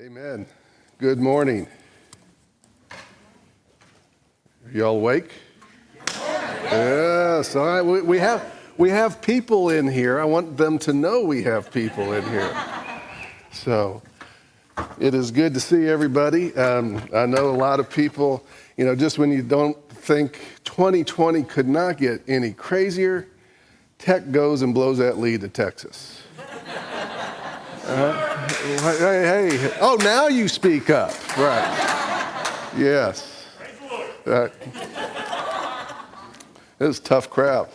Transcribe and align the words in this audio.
Amen. 0.00 0.44
Good 0.98 1.20
morning. 1.20 1.68
Are 2.90 2.96
y'all 4.72 4.96
awake? 4.96 5.30
Yes. 6.12 7.54
All 7.54 7.64
right. 7.64 7.80
We, 7.80 8.02
we 8.02 8.18
have 8.18 8.44
we 8.76 8.90
have 8.90 9.22
people 9.22 9.70
in 9.70 9.86
here. 9.86 10.18
I 10.18 10.24
want 10.24 10.56
them 10.56 10.80
to 10.80 10.92
know 10.92 11.22
we 11.22 11.44
have 11.44 11.70
people 11.70 12.12
in 12.12 12.28
here. 12.28 12.52
So 13.52 14.02
it 14.98 15.14
is 15.14 15.30
good 15.30 15.54
to 15.54 15.60
see 15.60 15.86
everybody. 15.86 16.52
Um, 16.56 17.00
I 17.14 17.26
know 17.26 17.50
a 17.50 17.56
lot 17.56 17.78
of 17.78 17.88
people. 17.88 18.44
You 18.76 18.86
know, 18.86 18.96
just 18.96 19.20
when 19.20 19.30
you 19.30 19.42
don't 19.42 19.78
think 19.90 20.40
2020 20.64 21.44
could 21.44 21.68
not 21.68 21.98
get 21.98 22.20
any 22.26 22.52
crazier, 22.52 23.28
tech 23.98 24.32
goes 24.32 24.62
and 24.62 24.74
blows 24.74 24.98
that 24.98 25.18
lead 25.18 25.42
to 25.42 25.48
Texas. 25.48 26.23
Uh, 27.86 28.48
hey, 28.98 29.58
hey, 29.58 29.76
oh, 29.78 29.98
now 30.00 30.26
you 30.26 30.48
speak 30.48 30.88
up. 30.88 31.10
Right. 31.36 32.70
Yes. 32.78 33.46
Uh, 34.24 34.48
it's 36.80 36.98
a 36.98 37.02
tough 37.02 37.28
crowd. 37.28 37.68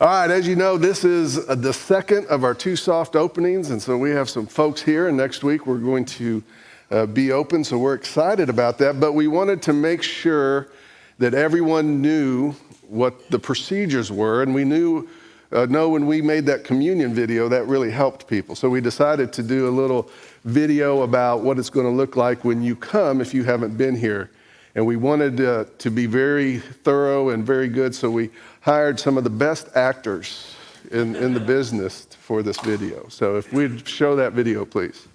All 0.00 0.06
right, 0.06 0.30
as 0.30 0.46
you 0.46 0.54
know, 0.54 0.76
this 0.76 1.02
is 1.02 1.46
the 1.46 1.72
second 1.72 2.26
of 2.26 2.44
our 2.44 2.52
two 2.52 2.76
soft 2.76 3.16
openings, 3.16 3.70
and 3.70 3.80
so 3.80 3.96
we 3.96 4.10
have 4.10 4.28
some 4.28 4.46
folks 4.46 4.82
here, 4.82 5.08
and 5.08 5.16
next 5.16 5.42
week 5.42 5.66
we're 5.66 5.78
going 5.78 6.04
to 6.04 6.42
uh, 6.90 7.06
be 7.06 7.32
open, 7.32 7.64
so 7.64 7.78
we're 7.78 7.94
excited 7.94 8.50
about 8.50 8.76
that. 8.78 9.00
But 9.00 9.14
we 9.14 9.28
wanted 9.28 9.62
to 9.62 9.72
make 9.72 10.02
sure 10.02 10.68
that 11.16 11.32
everyone 11.32 12.02
knew 12.02 12.52
what 12.86 13.30
the 13.30 13.38
procedures 13.38 14.12
were, 14.12 14.42
and 14.42 14.54
we 14.54 14.64
knew 14.64 15.08
uh, 15.52 15.66
know 15.66 15.88
when 15.88 16.06
we 16.06 16.20
made 16.20 16.46
that 16.46 16.64
communion 16.64 17.14
video, 17.14 17.48
that 17.48 17.66
really 17.66 17.90
helped 17.90 18.26
people. 18.26 18.54
So 18.54 18.68
we 18.68 18.80
decided 18.80 19.32
to 19.34 19.42
do 19.42 19.68
a 19.68 19.70
little 19.70 20.10
video 20.44 21.02
about 21.02 21.42
what 21.42 21.58
it's 21.58 21.70
going 21.70 21.86
to 21.86 21.92
look 21.92 22.16
like 22.16 22.44
when 22.44 22.62
you 22.62 22.76
come 22.76 23.20
if 23.20 23.32
you 23.32 23.44
haven't 23.44 23.76
been 23.76 23.96
here. 23.96 24.30
And 24.74 24.86
we 24.86 24.96
wanted 24.96 25.40
uh, 25.40 25.64
to 25.78 25.90
be 25.90 26.06
very 26.06 26.58
thorough 26.58 27.30
and 27.30 27.44
very 27.44 27.68
good, 27.68 27.94
so 27.94 28.10
we 28.10 28.30
hired 28.60 29.00
some 29.00 29.16
of 29.16 29.24
the 29.24 29.30
best 29.30 29.68
actors 29.74 30.54
in, 30.90 31.16
in 31.16 31.34
the 31.34 31.40
business 31.40 32.06
for 32.06 32.42
this 32.42 32.60
video. 32.60 33.08
So 33.08 33.36
if 33.36 33.52
we'd 33.52 33.88
show 33.88 34.14
that 34.16 34.34
video, 34.34 34.64
please. 34.64 35.07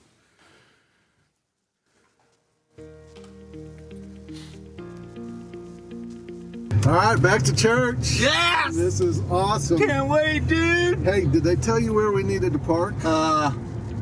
All 6.86 6.92
right, 6.92 7.22
back 7.22 7.44
to 7.44 7.56
church. 7.56 8.20
Yes! 8.20 8.76
This 8.76 9.00
is 9.00 9.22
awesome. 9.31 9.78
Can't 9.78 10.09
wait, 10.09 10.48
dude. 10.48 11.00
Hey, 11.00 11.25
did 11.25 11.42
they 11.44 11.56
tell 11.56 11.80
you 11.80 11.94
where 11.94 12.12
we 12.12 12.23
needed 12.23 12.52
to 12.53 12.59
park? 12.59 12.94
Uh, 13.06 13.53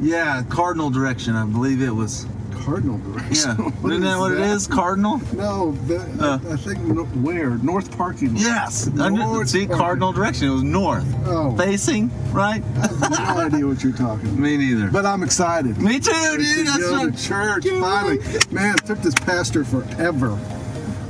yeah, 0.01 0.41
cardinal 0.49 0.89
direction. 0.89 1.35
I 1.35 1.45
believe 1.45 1.81
it 1.83 1.91
was. 1.91 2.25
Cardinal 2.63 2.97
direction. 2.99 3.55
Yeah, 3.57 3.69
What 3.81 3.91
isn't 3.91 4.03
that 4.03 4.17
what 4.17 4.31
it 4.31 4.39
is? 4.39 4.65
Cardinal. 4.65 5.19
No, 5.33 5.73
the, 5.85 5.99
Uh. 6.19 6.39
I 6.51 6.55
think 6.57 6.79
where 7.23 7.51
North 7.57 7.95
parking. 7.95 8.33
lot. 8.33 8.41
Yes. 8.43 8.87
North 8.87 9.49
see, 9.49 9.67
parking. 9.67 9.77
cardinal 9.77 10.11
direction. 10.11 10.47
It 10.47 10.51
was 10.51 10.63
north. 10.63 11.05
Oh. 11.27 11.55
Facing, 11.57 12.09
right? 12.31 12.63
I 12.77 12.87
have 12.87 13.11
no 13.11 13.41
idea 13.45 13.67
what 13.67 13.83
you're 13.83 13.93
talking 13.93 14.27
about. 14.27 14.39
Me 14.39 14.57
neither. 14.57 14.89
But 14.89 15.05
I'm 15.05 15.21
excited. 15.21 15.77
Me 15.77 15.99
too, 15.99 16.11
dude. 16.37 16.41
to 16.57 16.63
That's 16.63 16.77
go 16.79 16.99
what. 16.99 17.15
to 17.15 17.23
church 17.23 17.63
Can't 17.65 17.79
finally. 17.79 18.17
wait. 18.19 18.51
Man, 18.51 18.73
it 18.75 18.85
took 18.87 18.99
this 19.01 19.13
pastor 19.15 19.63
forever. 19.63 20.39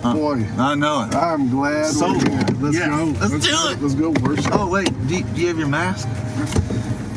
Boy, 0.02 0.46
I 0.58 0.74
know 0.76 1.04
it. 1.04 1.14
I'm 1.16 1.50
glad 1.50 1.86
So- 1.94 2.08
we're 2.14 2.20
here. 2.30 2.46
Let's 2.60 2.76
yes, 2.76 2.90
go. 2.90 3.06
let's 3.28 3.46
do 3.48 3.70
it. 3.70 3.82
Let's 3.82 3.96
go 3.96 4.10
worship. 4.22 4.52
Oh 4.54 4.68
wait, 4.68 4.90
do 5.08 5.18
you, 5.18 5.24
do 5.24 5.42
you 5.42 5.48
have 5.48 5.60
your 5.60 5.68
mask? 5.68 6.08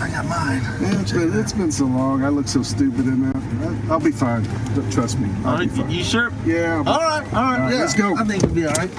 I 0.01 0.11
got 0.11 0.27
mine. 0.27 0.63
Man, 0.83 1.01
it's 1.01 1.13
been, 1.13 1.39
it's 1.41 1.53
been 1.55 1.73
so 1.73 1.87
long. 1.87 2.25
I 2.25 2.29
look 2.29 2.47
so 2.47 2.63
stupid 2.63 3.07
in 3.07 3.23
that. 3.33 3.37
I- 3.89 3.93
I'll 3.93 4.01
be 4.01 4.11
fine. 4.13 4.45
Trust 4.91 5.19
me. 5.19 5.31
I'll 5.45 5.53
All 5.55 5.59
be 5.59 5.69
fine. 5.69 5.91
you 5.91 6.05
sure? 6.05 6.31
Yeah. 6.45 6.77
I'll 6.77 6.85
be 6.85 6.91
All 6.91 6.99
right, 6.99 7.25
all 7.35 7.43
right. 7.43 7.59
right, 7.59 7.73
yeah, 7.75 7.81
let's 7.81 7.95
go. 7.95 8.17
I 8.17 8.25
think 8.25 8.43
it'll 8.43 8.55
be 8.55 8.67
all 8.67 8.75
right. 8.75 8.91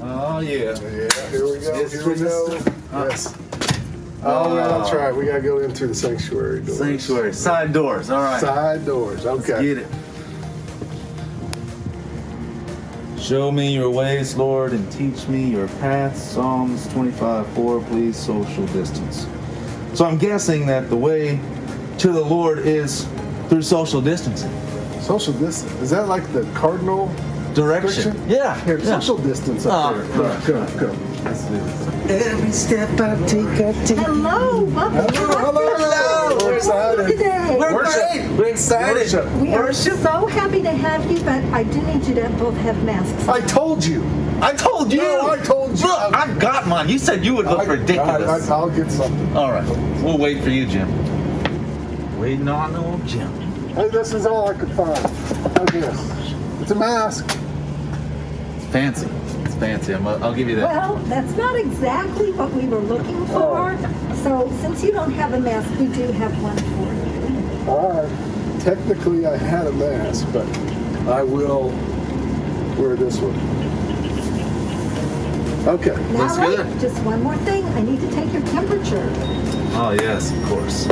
Oh 0.00 0.40
yeah. 0.40 0.74
Yeah, 0.80 1.30
here 1.30 1.44
we 1.44 1.58
go. 1.60 1.80
Yes, 1.80 1.92
here 1.92 2.08
we 2.08 2.14
go. 2.14 2.48
Mr. 2.48 3.08
Yes. 3.08 3.34
Oh, 4.24 4.54
well, 4.54 4.78
that's 4.80 4.92
right. 4.94 5.14
We 5.14 5.26
got 5.26 5.36
to 5.36 5.40
go 5.42 5.58
in 5.58 5.74
through 5.74 5.88
the 5.88 5.94
sanctuary 5.94 6.60
doors. 6.60 6.78
Sanctuary 6.78 7.32
side 7.34 7.72
doors. 7.72 8.08
All 8.10 8.22
right. 8.22 8.40
Side 8.40 8.86
doors. 8.86 9.26
Okay. 9.26 9.62
Get 9.62 9.78
it. 9.78 9.86
Show 13.18 13.52
me 13.52 13.72
your 13.72 13.88
ways, 13.90 14.34
Lord, 14.36 14.72
and 14.72 14.90
teach 14.92 15.28
me 15.28 15.48
your 15.48 15.68
paths. 15.68 16.20
Psalms 16.20 16.88
25 16.88 17.46
4, 17.48 17.80
please, 17.84 18.16
social 18.16 18.66
distance. 18.66 19.26
So 19.94 20.04
I'm 20.04 20.18
guessing 20.18 20.66
that 20.66 20.88
the 20.90 20.96
way 20.96 21.38
to 21.98 22.08
the 22.12 22.20
Lord 22.24 22.60
is 22.60 23.06
through 23.48 23.62
social 23.62 24.00
distancing. 24.00 24.50
Social 25.00 25.32
distance. 25.34 25.72
Is 25.80 25.90
that 25.90 26.08
like 26.08 26.30
the 26.32 26.42
cardinal 26.54 27.06
Direction. 27.54 28.12
direction? 28.12 28.28
Yeah. 28.30 28.58
Here, 28.64 28.78
yeah. 28.78 28.84
social 28.98 29.18
distance 29.18 29.66
up 29.66 29.94
Oh, 29.94 29.98
there. 29.98 30.20
right, 30.20 30.42
Come, 30.44 30.66
come, 30.66 30.78
come. 30.96 31.11
Let's 31.24 31.44
do 31.44 31.54
this. 31.56 32.26
Every 32.26 32.52
step 32.52 33.00
I 33.00 33.14
take, 33.26 33.46
I 33.46 33.72
take. 33.84 33.98
Hello, 33.98 34.64
welcome. 34.64 35.14
Hello. 35.14 36.38
We're 36.42 36.56
excited. 36.56 37.06
Today. 37.06 37.56
We're 37.58 37.74
Worship. 37.74 37.94
great. 38.12 38.30
We're 38.38 38.48
excited. 38.48 39.12
Worship. 39.12 39.32
We 39.40 39.54
are 39.54 39.72
so 39.72 40.26
happy 40.26 40.62
to 40.62 40.70
have 40.72 41.08
you, 41.10 41.18
but 41.20 41.44
I 41.52 41.62
do 41.62 41.80
need 41.82 42.04
you 42.06 42.14
to 42.16 42.28
both 42.38 42.56
have 42.58 42.82
masks. 42.84 43.28
I 43.28 43.40
told 43.42 43.84
you. 43.84 44.04
I 44.40 44.52
told 44.54 44.92
you. 44.92 44.98
No, 44.98 45.30
I 45.30 45.38
told 45.38 45.78
you. 45.78 45.86
Look, 45.86 46.14
I 46.14 46.34
got 46.38 46.66
mine. 46.66 46.88
You 46.88 46.98
said 46.98 47.24
you 47.24 47.34
would 47.34 47.46
look 47.46 47.60
I- 47.60 47.72
ridiculous. 47.74 48.50
I, 48.50 48.60
will 48.60 48.70
get 48.70 48.90
something. 48.90 49.36
All 49.36 49.52
right, 49.52 49.64
we'll 50.02 50.18
wait 50.18 50.42
for 50.42 50.50
you, 50.50 50.66
Jim. 50.66 50.88
Waiting 52.18 52.48
on 52.48 52.74
old 52.74 53.06
Jim. 53.06 53.30
Hey, 53.74 53.88
this 53.88 54.12
is 54.12 54.26
all 54.26 54.48
I 54.50 54.54
could 54.54 54.70
find. 54.72 55.02
Look 55.54 55.60
at 55.60 55.72
this. 55.72 56.34
It's 56.60 56.70
a 56.72 56.74
mask. 56.74 57.24
It's 58.56 58.66
fancy. 58.66 59.08
It's 59.62 59.86
fancy. 59.86 59.94
I'm, 59.94 60.06
uh, 60.06 60.18
I'll 60.18 60.34
give 60.34 60.48
you 60.48 60.56
that. 60.56 60.68
Well, 60.68 60.96
that's 61.04 61.32
not 61.36 61.56
exactly 61.56 62.32
what 62.32 62.50
we 62.52 62.66
were 62.66 62.80
looking 62.80 63.26
for. 63.26 63.76
Oh. 63.78 64.14
So 64.22 64.50
since 64.60 64.82
you 64.82 64.92
don't 64.92 65.12
have 65.12 65.34
a 65.34 65.40
mask, 65.40 65.70
we 65.78 65.86
do 65.86 66.10
have 66.12 66.32
one 66.42 66.56
for 66.56 66.92
you. 66.92 67.70
All 67.70 68.02
right. 68.02 68.60
Technically, 68.60 69.26
I 69.26 69.36
had 69.36 69.66
a 69.66 69.72
mask, 69.72 70.26
but 70.32 70.46
I 71.08 71.22
will 71.22 71.68
wear 72.76 72.96
this 72.96 73.18
one. 73.20 73.38
Okay. 75.68 75.94
Now, 76.12 76.26
Looks 76.26 76.38
wait, 76.38 76.56
good. 76.56 76.80
just 76.80 77.02
one 77.04 77.22
more 77.22 77.36
thing. 77.38 77.64
I 77.64 77.82
need 77.82 78.00
to 78.00 78.10
take 78.10 78.32
your 78.32 78.42
temperature. 78.46 79.08
Oh 79.74 79.96
yes, 80.00 80.32
of 80.32 80.42
course. 80.44 80.86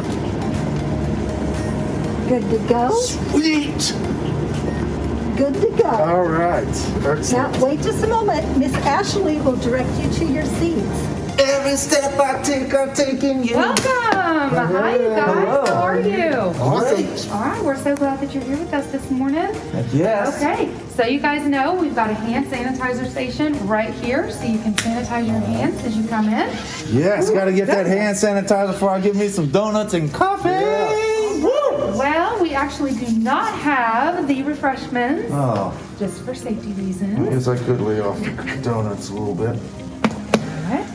Good 2.28 2.48
to 2.50 2.69
go? 2.69 2.91
Sweet. 3.00 4.09
Good 5.41 5.55
to 5.55 5.83
go. 5.83 5.89
All 5.89 6.27
right. 6.27 6.69
Excellent. 6.69 7.33
Now, 7.33 7.65
wait 7.65 7.81
just 7.81 8.05
a 8.05 8.06
moment. 8.06 8.59
Miss 8.59 8.75
Ashley 8.84 9.41
will 9.41 9.56
direct 9.56 9.89
you 9.99 10.11
to 10.11 10.27
your 10.27 10.45
seats. 10.45 11.41
Every 11.41 11.77
step 11.77 12.21
I 12.21 12.43
take, 12.43 12.75
I'm 12.75 12.93
taking 12.93 13.43
you. 13.43 13.56
Welcome! 13.56 13.83
Hi, 13.87 14.97
you 14.97 15.09
guys. 15.09 15.69
How 15.71 15.83
are 15.83 15.99
you? 15.99 16.34
Awesome. 16.61 17.33
All 17.33 17.41
right, 17.41 17.65
we're 17.65 17.79
so 17.79 17.97
glad 17.97 18.21
that 18.21 18.34
you're 18.34 18.45
here 18.45 18.59
with 18.59 18.75
us 18.75 18.93
this 18.93 19.11
morning. 19.11 19.49
Yes. 19.95 20.37
Okay, 20.37 20.71
so 20.91 21.06
you 21.06 21.21
guys 21.21 21.49
know 21.49 21.73
we've 21.73 21.95
got 21.95 22.11
a 22.11 22.15
hand 22.15 22.45
sanitizer 22.49 23.11
station 23.11 23.67
right 23.67 23.95
here, 23.95 24.31
so 24.31 24.45
you 24.45 24.59
can 24.59 24.75
sanitize 24.75 25.27
your 25.27 25.41
hands 25.41 25.83
as 25.84 25.97
you 25.97 26.06
come 26.06 26.27
in. 26.27 26.50
Yes. 26.95 27.31
Got 27.31 27.47
to 27.47 27.55
get 27.55 27.69
that 27.69 27.87
hand 27.87 28.15
sanitizer 28.15 28.73
before 28.73 28.91
I 28.91 29.00
give 29.00 29.17
me 29.17 29.29
some 29.29 29.50
donuts 29.50 29.95
and 29.95 30.12
coffee. 30.12 30.50
Woo! 30.50 31.09
Well, 32.00 32.41
we 32.43 32.55
actually 32.55 32.94
do 32.94 33.06
not 33.19 33.53
have 33.59 34.27
the 34.27 34.43
refreshments, 34.43 35.28
Oh, 35.31 35.78
just 35.99 36.22
for 36.25 36.34
safety 36.34 36.72
reasons. 36.72 37.19
I 37.19 37.22
reasons. 37.25 37.47
guess 37.47 37.61
I 37.61 37.65
could 37.66 37.81
lay 37.83 38.00
off 38.00 38.19
the 38.21 38.61
donuts 38.62 39.11
a 39.11 39.12
little 39.12 39.34
bit. 39.34 39.61
Alright, 40.65 40.87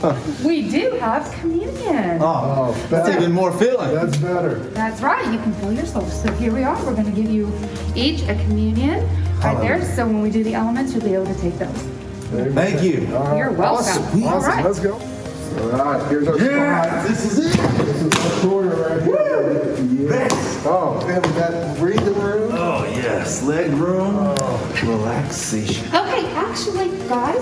But 0.00 0.16
we 0.42 0.70
do 0.70 0.92
have 1.00 1.30
communion. 1.40 2.18
Oh, 2.22 2.72
that's 2.88 3.10
even 3.10 3.30
more 3.32 3.52
filling. 3.52 3.94
That's 3.94 4.16
better. 4.16 4.54
That's 4.70 5.02
right, 5.02 5.30
you 5.30 5.38
can 5.38 5.52
fill 5.54 5.74
yourself. 5.74 6.10
So 6.10 6.32
here 6.32 6.54
we 6.54 6.62
are. 6.62 6.82
We're 6.86 6.94
going 6.94 7.12
to 7.14 7.20
give 7.22 7.30
you 7.30 7.52
each 7.94 8.22
a 8.22 8.34
communion 8.36 9.06
right 9.40 9.58
there. 9.60 9.84
So 9.96 10.06
when 10.06 10.22
we 10.22 10.30
do 10.30 10.42
the 10.42 10.54
elements, 10.54 10.94
you'll 10.94 11.04
be 11.04 11.12
able 11.12 11.26
to 11.26 11.38
take 11.42 11.58
those. 11.58 11.76
Thank 12.54 12.82
you. 12.82 13.14
All 13.14 13.24
right. 13.24 13.36
You're 13.36 13.50
welcome. 13.52 13.84
Awesome. 14.02 14.22
All 14.24 14.28
Awesome. 14.36 14.48
right. 14.50 14.64
Let's 14.64 14.80
go. 14.80 14.98
All 15.58 15.68
right. 15.70 16.08
Here's 16.10 16.28
our 16.28 16.38
spot. 16.38 17.08
This 17.08 17.24
is 17.32 17.38
it. 17.54 17.60
This 17.84 18.02
is 18.02 18.14
our 18.44 18.50
corner 18.50 18.74
right 18.76 19.02
here. 19.02 19.76
Yes. 20.10 20.62
Oh, 20.66 21.00
and 21.08 21.24
that 21.36 21.76
breathing 21.78 22.14
room. 22.20 22.50
Oh 22.52 22.84
yes, 22.84 23.42
leg 23.42 23.70
room, 23.72 24.16
relaxation. 24.86 25.86
Okay, 25.88 26.26
actually, 26.34 26.88
guys, 27.08 27.38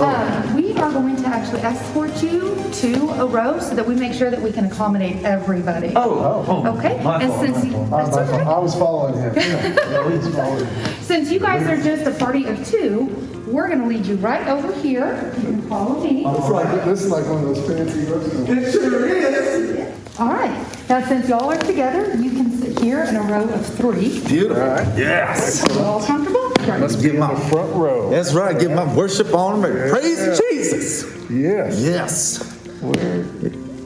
um, 0.00 0.54
we 0.54 0.72
are 0.74 0.92
going 0.92 1.16
to 1.16 1.26
actually 1.26 1.60
escort 1.62 2.22
you 2.22 2.54
to 2.74 3.08
a 3.22 3.26
row 3.26 3.58
so 3.58 3.74
that 3.74 3.86
we 3.86 3.94
make 3.94 4.12
sure 4.12 4.30
that 4.30 4.40
we 4.40 4.52
can 4.52 4.66
accommodate 4.66 5.24
everybody. 5.24 5.92
Oh, 5.96 6.44
oh, 6.46 6.76
Okay, 6.78 7.02
my 7.02 7.22
and 7.22 7.32
fault, 7.32 7.46
since 7.46 7.56
my 7.58 7.64
you, 7.64 7.72
fault. 7.72 7.90
that's 7.90 8.16
all 8.16 8.38
right. 8.38 8.46
I 8.46 8.58
was 8.58 8.74
following 8.74 9.14
him. 9.14 9.34
Yeah, 9.36 10.10
he's 10.10 10.34
following 10.34 10.66
him. 10.66 10.94
Since 11.02 11.30
you 11.32 11.38
guys 11.40 11.66
are 11.66 11.82
just 11.82 12.06
a 12.06 12.18
party 12.22 12.44
of 12.46 12.66
two, 12.66 13.27
we're 13.52 13.68
gonna 13.68 13.86
lead 13.86 14.06
you 14.06 14.16
right 14.16 14.46
over 14.48 14.72
here. 14.80 15.32
You 15.38 15.42
can 15.42 15.62
follow 15.68 16.00
me. 16.02 16.24
It's 16.26 16.48
like, 16.48 16.84
this 16.84 17.02
is 17.04 17.10
like 17.10 17.24
one 17.26 17.44
of 17.44 17.54
those 17.54 17.66
fancy 17.66 18.00
restaurants. 18.10 18.50
It 18.50 18.72
sure 18.72 19.06
is. 19.06 20.18
All 20.18 20.28
right. 20.28 20.50
Now, 20.88 21.06
since 21.06 21.28
y'all 21.28 21.50
are 21.50 21.56
together, 21.58 22.16
you 22.16 22.30
can 22.30 22.50
sit 22.58 22.80
here 22.80 23.04
in 23.04 23.14
a 23.16 23.22
row 23.22 23.44
of 23.48 23.64
three. 23.76 24.20
Beautiful. 24.26 24.62
All 24.62 24.68
right. 24.70 24.98
Yes. 24.98 25.64
All 25.78 26.02
comfortable? 26.04 26.48
Let's 26.66 26.96
Get 26.96 27.14
my- 27.16 27.34
front 27.48 27.74
row. 27.74 28.10
That's 28.10 28.34
right. 28.34 28.58
Get 28.58 28.70
my 28.72 28.92
worship 28.94 29.32
on 29.34 29.64
and 29.64 29.90
praise 29.90 30.40
Jesus. 30.50 31.04
Yes. 31.30 31.78
Yes. 31.80 32.42
Where, 32.80 33.22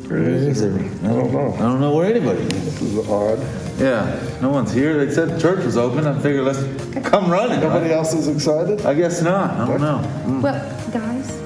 where 0.08 0.22
is 0.22 0.60
it? 0.62 0.72
I 1.04 1.08
don't 1.08 1.32
know. 1.32 1.54
I 1.54 1.58
don't 1.58 1.80
know 1.80 1.94
where 1.94 2.06
anybody 2.06 2.40
is. 2.42 2.48
This 2.80 2.82
is 2.82 3.08
odd. 3.08 3.38
Yeah, 3.78 4.20
no 4.40 4.50
one's 4.50 4.72
here. 4.72 5.04
They 5.04 5.12
said 5.12 5.30
the 5.30 5.40
church 5.40 5.64
was 5.64 5.76
open. 5.76 6.06
I 6.06 6.18
figured 6.20 6.44
let's 6.44 6.62
come 7.08 7.30
running. 7.30 7.60
Nobody 7.60 7.92
else 7.92 8.12
is 8.12 8.28
excited? 8.28 8.84
I 8.84 8.94
guess 8.94 9.22
not. 9.22 9.50
I 9.58 9.66
don't 9.66 9.80
know. 9.80 10.40
Well, 10.42 10.90
guys, 10.92 11.38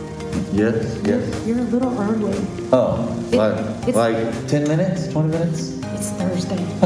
Yes, 0.53 0.99
yes. 1.05 1.47
you're 1.47 1.59
a 1.59 1.63
little 1.63 1.99
early. 2.01 2.37
Oh, 2.73 3.09
It- 3.33 3.37
like 3.37 3.55
it's- 3.89 3.95
like 3.95 4.47
ten 4.49 4.65
minutes, 4.69 5.09
twenty 5.09 5.29
minutes. 5.29 5.73
It's 5.95 6.11
Thursday. 6.11 6.57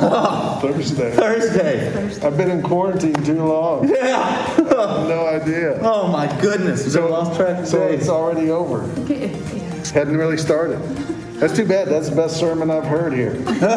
Thursday. 0.60 1.10
Thursday. 1.12 1.90
Thursday. 1.92 2.26
I've 2.26 2.36
been 2.36 2.50
in 2.50 2.62
quarantine 2.62 3.14
too 3.24 3.42
long. 3.44 3.88
Yeah. 3.88 4.56
No 4.58 5.26
idea. 5.26 5.78
Oh 5.82 6.06
my 6.08 6.26
goodness. 6.40 6.94
We 6.94 7.00
lost 7.02 7.34
track 7.38 7.58
of 7.60 7.66
So 7.68 7.88
days. 7.88 8.00
it's 8.00 8.08
already 8.08 8.50
over. 8.50 8.82
Okay, 9.02 9.28
Yeah. 9.54 9.92
Hadn't 9.92 10.16
really 10.16 10.36
started. 10.36 10.78
That's 11.40 11.56
too 11.56 11.64
bad. 11.64 11.88
That's 11.88 12.10
the 12.10 12.16
best 12.16 12.38
sermon 12.38 12.70
I've 12.70 12.84
heard 12.84 13.14
here. 13.14 13.32
Man, 13.40 13.68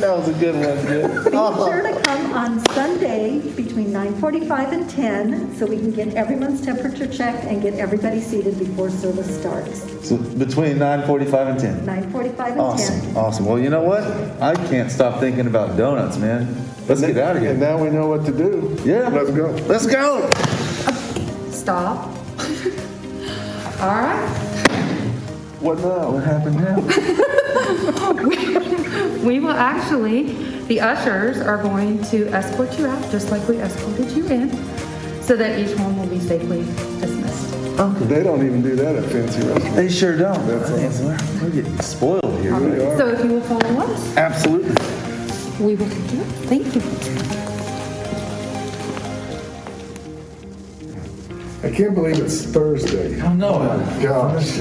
that 0.00 0.14
was 0.14 0.28
a 0.28 0.34
good 0.34 0.54
one. 0.54 0.86
Good. 0.86 1.24
Be 1.24 1.30
sure 1.30 1.82
to 1.82 2.02
come 2.02 2.32
on 2.34 2.64
Sunday 2.74 3.40
between 3.56 3.88
9:45 3.88 4.72
and 4.72 4.90
10, 4.90 5.56
so 5.56 5.64
we 5.64 5.78
can 5.78 5.90
get 5.90 6.14
everyone's 6.14 6.60
temperature 6.60 7.06
checked 7.06 7.44
and 7.44 7.62
get 7.62 7.72
everybody 7.74 8.20
seated 8.20 8.58
before 8.58 8.90
service 8.90 9.34
starts. 9.40 10.06
So 10.06 10.18
between 10.18 10.78
nine 10.78 11.06
forty-five 11.06 11.48
and 11.48 11.58
ten. 11.58 11.86
9:45 11.86 12.12
and 12.28 12.38
10. 12.38 12.60
Awesome, 12.60 13.16
awesome. 13.16 13.46
Well, 13.46 13.58
you 13.58 13.70
know 13.70 13.82
what? 13.82 14.02
I 14.42 14.54
can't 14.68 14.90
stop 14.90 15.20
thinking 15.20 15.46
about 15.46 15.78
donuts, 15.78 16.18
man. 16.18 16.54
Let's 16.86 17.00
get 17.00 17.16
out 17.16 17.36
of 17.36 17.42
here. 17.42 17.52
And 17.52 17.60
now 17.60 17.82
we 17.82 17.88
know 17.88 18.08
what 18.08 18.26
to 18.26 18.32
do. 18.32 18.76
Yeah. 18.84 19.08
Let's 19.08 19.30
go. 19.30 19.50
Let's 19.68 19.86
go. 19.86 20.28
Stop. 21.50 22.08
All 23.80 23.88
right. 23.88 24.41
What 25.62 25.78
now? 25.78 26.10
What 26.10 26.24
happened 26.24 26.56
now? 26.56 26.80
We 29.22 29.38
will 29.38 29.52
actually, 29.52 30.32
the 30.64 30.80
ushers 30.80 31.40
are 31.40 31.62
going 31.62 32.02
to 32.06 32.26
escort 32.30 32.76
you 32.76 32.86
out, 32.86 33.08
just 33.12 33.30
like 33.30 33.46
we 33.46 33.60
escorted 33.60 34.10
you 34.10 34.26
in, 34.26 34.50
so 35.22 35.36
that 35.36 35.60
each 35.60 35.78
one 35.78 35.96
will 35.96 36.08
be 36.08 36.18
safely 36.18 36.64
dismissed. 37.00 37.52
They 38.08 38.24
don't 38.24 38.44
even 38.44 38.62
do 38.62 38.74
that 38.74 38.96
at 38.96 39.04
fancy 39.04 39.46
restaurants. 39.46 39.76
They 39.76 39.88
sure 39.88 40.16
don't. 40.18 40.44
That's 40.48 40.70
I 40.72 40.88
think 40.88 41.40
we're, 41.40 41.46
we're 41.46 41.54
getting 41.54 41.80
spoiled 41.80 42.40
here. 42.40 42.58
They 42.58 42.84
are. 42.84 42.98
So 42.98 43.08
if 43.08 43.24
you 43.24 43.30
will 43.34 43.42
follow 43.42 43.80
us, 43.86 44.16
Absolutely. 44.16 45.64
we 45.64 45.76
will 45.76 45.88
take 45.88 46.12
you. 46.12 46.24
Thank 46.50 46.74
you. 46.74 47.51
I 51.62 51.70
can't 51.70 51.94
believe 51.94 52.18
it's 52.18 52.42
Thursday. 52.44 53.20
I 53.20 53.32
know. 53.34 53.58
Gosh. 54.02 54.58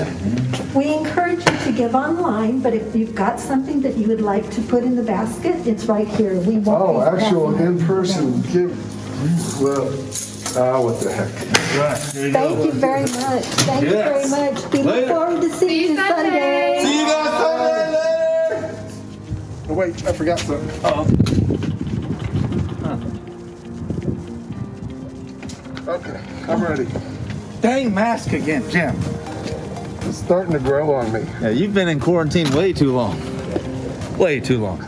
We 0.76 0.94
encourage 0.94 1.40
you 1.40 1.58
to 1.66 1.72
give 1.76 1.96
online, 1.96 2.60
but 2.62 2.74
if 2.76 2.96
you've 2.96 3.16
got 3.16 3.40
something 3.40 3.82
that 3.82 3.98
you 3.98 4.08
would 4.08 4.22
like 4.22 4.50
to 4.52 4.62
put 4.62 4.84
in 4.84 4.96
the 4.96 5.02
basket, 5.02 5.66
it's 5.66 5.86
right 5.86 6.08
here. 6.08 6.40
We 6.42 6.60
won't. 6.60 6.68
Oh, 6.82 7.00
be 7.02 7.18
actual 7.24 7.52
passing 7.54 7.66
them 7.66 7.78
in-person 7.80 8.42
give. 8.54 9.62
Well, 9.62 9.88
ah, 10.58 10.82
what 10.82 11.00
the 11.02 11.12
heck. 11.12 11.34
Right. 11.80 11.98
There 12.14 12.28
you 12.28 12.34
Thank 12.34 12.66
you 12.66 12.72
very 12.74 13.02
much. 13.02 13.44
Thank 13.66 13.84
you 13.84 13.90
very 13.92 14.20
Yes. 14.22 14.30
much. 14.32 14.72
We 14.74 14.84
look 14.84 14.96
Later. 14.96 15.08
forward 15.08 15.42
to 15.42 15.50
seeing 15.50 15.92
you 15.92 15.98
Sunday. 15.98 16.82
See 16.84 17.00
you 17.00 17.06
guys 17.06 17.30
Sunday 17.42 17.88
later. 18.60 18.76
Oh, 19.70 19.74
wait, 19.74 20.08
I 20.08 20.12
forgot 20.14 20.40
something. 20.40 20.80
Oh. 20.84 21.08
Okay, 25.88 26.20
I'm 26.52 26.62
ready. 26.62 26.86
Dang 27.62 27.94
mask 27.94 28.34
again, 28.34 28.70
Jim. 28.70 28.94
It's 30.02 30.18
starting 30.18 30.52
to 30.52 30.60
grow 30.60 30.94
on 30.94 31.14
me. 31.14 31.22
Yeah, 31.42 31.52
you've 31.52 31.74
been 31.74 31.88
in 31.88 31.98
quarantine 31.98 32.54
way 32.54 32.74
too 32.74 32.92
long. 32.92 33.18
Way 34.18 34.42
too 34.42 34.60
long. 34.60 34.84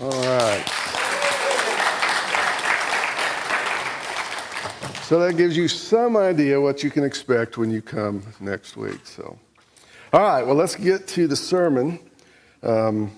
All 0.00 0.10
right. 0.10 0.64
So 5.02 5.20
that 5.20 5.34
gives 5.36 5.54
you 5.54 5.68
some 5.68 6.16
idea 6.16 6.58
what 6.58 6.82
you 6.82 6.90
can 6.90 7.04
expect 7.04 7.58
when 7.58 7.70
you 7.70 7.82
come 7.82 8.22
next 8.40 8.78
week. 8.78 9.04
So, 9.04 9.38
all 10.14 10.22
right. 10.22 10.42
Well, 10.46 10.56
let's 10.56 10.76
get 10.76 11.06
to 11.08 11.26
the 11.28 11.36
sermon. 11.36 11.98
Um, 12.62 13.12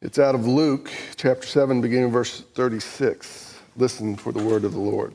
it's 0.00 0.18
out 0.18 0.34
of 0.34 0.46
Luke 0.46 0.90
chapter 1.16 1.46
seven, 1.46 1.82
beginning 1.82 2.10
verse 2.10 2.40
thirty-six. 2.54 3.58
Listen 3.76 4.16
for 4.16 4.32
the 4.32 4.42
word 4.42 4.64
of 4.64 4.72
the 4.72 4.80
Lord. 4.80 5.14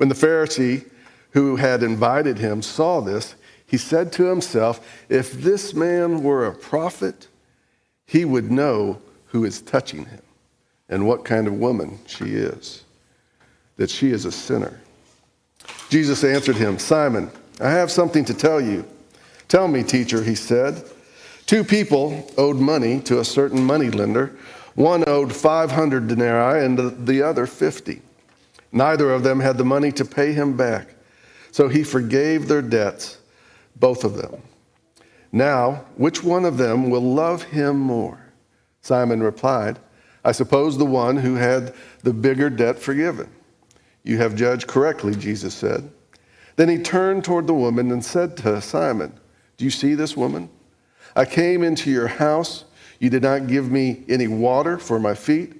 When 0.00 0.08
the 0.08 0.14
Pharisee 0.14 0.86
who 1.32 1.56
had 1.56 1.82
invited 1.82 2.38
him 2.38 2.62
saw 2.62 3.02
this, 3.02 3.34
he 3.66 3.76
said 3.76 4.12
to 4.12 4.24
himself, 4.24 4.80
If 5.10 5.30
this 5.32 5.74
man 5.74 6.22
were 6.22 6.46
a 6.46 6.54
prophet, 6.54 7.28
he 8.06 8.24
would 8.24 8.50
know 8.50 8.98
who 9.26 9.44
is 9.44 9.60
touching 9.60 10.06
him 10.06 10.22
and 10.88 11.06
what 11.06 11.26
kind 11.26 11.46
of 11.46 11.52
woman 11.52 11.98
she 12.06 12.24
is, 12.34 12.82
that 13.76 13.90
she 13.90 14.10
is 14.10 14.24
a 14.24 14.32
sinner. 14.32 14.80
Jesus 15.90 16.24
answered 16.24 16.56
him, 16.56 16.78
Simon, 16.78 17.30
I 17.60 17.68
have 17.68 17.90
something 17.90 18.24
to 18.24 18.32
tell 18.32 18.58
you. 18.58 18.86
Tell 19.48 19.68
me, 19.68 19.82
teacher, 19.82 20.22
he 20.22 20.34
said. 20.34 20.82
Two 21.44 21.62
people 21.62 22.32
owed 22.38 22.56
money 22.56 23.00
to 23.00 23.20
a 23.20 23.24
certain 23.26 23.62
moneylender. 23.62 24.34
One 24.76 25.04
owed 25.06 25.34
500 25.34 26.08
denarii 26.08 26.64
and 26.64 26.78
the- 26.78 26.88
the 26.88 27.20
other 27.20 27.44
50. 27.44 28.00
Neither 28.72 29.10
of 29.10 29.22
them 29.22 29.40
had 29.40 29.58
the 29.58 29.64
money 29.64 29.92
to 29.92 30.04
pay 30.04 30.32
him 30.32 30.56
back. 30.56 30.94
So 31.50 31.68
he 31.68 31.82
forgave 31.82 32.46
their 32.46 32.62
debts, 32.62 33.18
both 33.76 34.04
of 34.04 34.16
them. 34.16 34.42
Now, 35.32 35.84
which 35.96 36.22
one 36.22 36.44
of 36.44 36.56
them 36.56 36.90
will 36.90 37.02
love 37.02 37.42
him 37.44 37.78
more? 37.78 38.32
Simon 38.82 39.22
replied, 39.22 39.78
I 40.24 40.32
suppose 40.32 40.76
the 40.76 40.86
one 40.86 41.16
who 41.16 41.36
had 41.36 41.74
the 42.02 42.12
bigger 42.12 42.50
debt 42.50 42.78
forgiven. 42.78 43.30
You 44.02 44.18
have 44.18 44.34
judged 44.34 44.66
correctly, 44.66 45.14
Jesus 45.14 45.54
said. 45.54 45.90
Then 46.56 46.68
he 46.68 46.78
turned 46.78 47.24
toward 47.24 47.46
the 47.46 47.54
woman 47.54 47.90
and 47.90 48.04
said 48.04 48.36
to 48.38 48.60
Simon, 48.60 49.18
Do 49.56 49.64
you 49.64 49.70
see 49.70 49.94
this 49.94 50.16
woman? 50.16 50.50
I 51.16 51.24
came 51.24 51.62
into 51.62 51.90
your 51.90 52.08
house. 52.08 52.64
You 52.98 53.10
did 53.10 53.22
not 53.22 53.46
give 53.46 53.70
me 53.70 54.04
any 54.08 54.28
water 54.28 54.78
for 54.78 54.98
my 54.98 55.14
feet, 55.14 55.59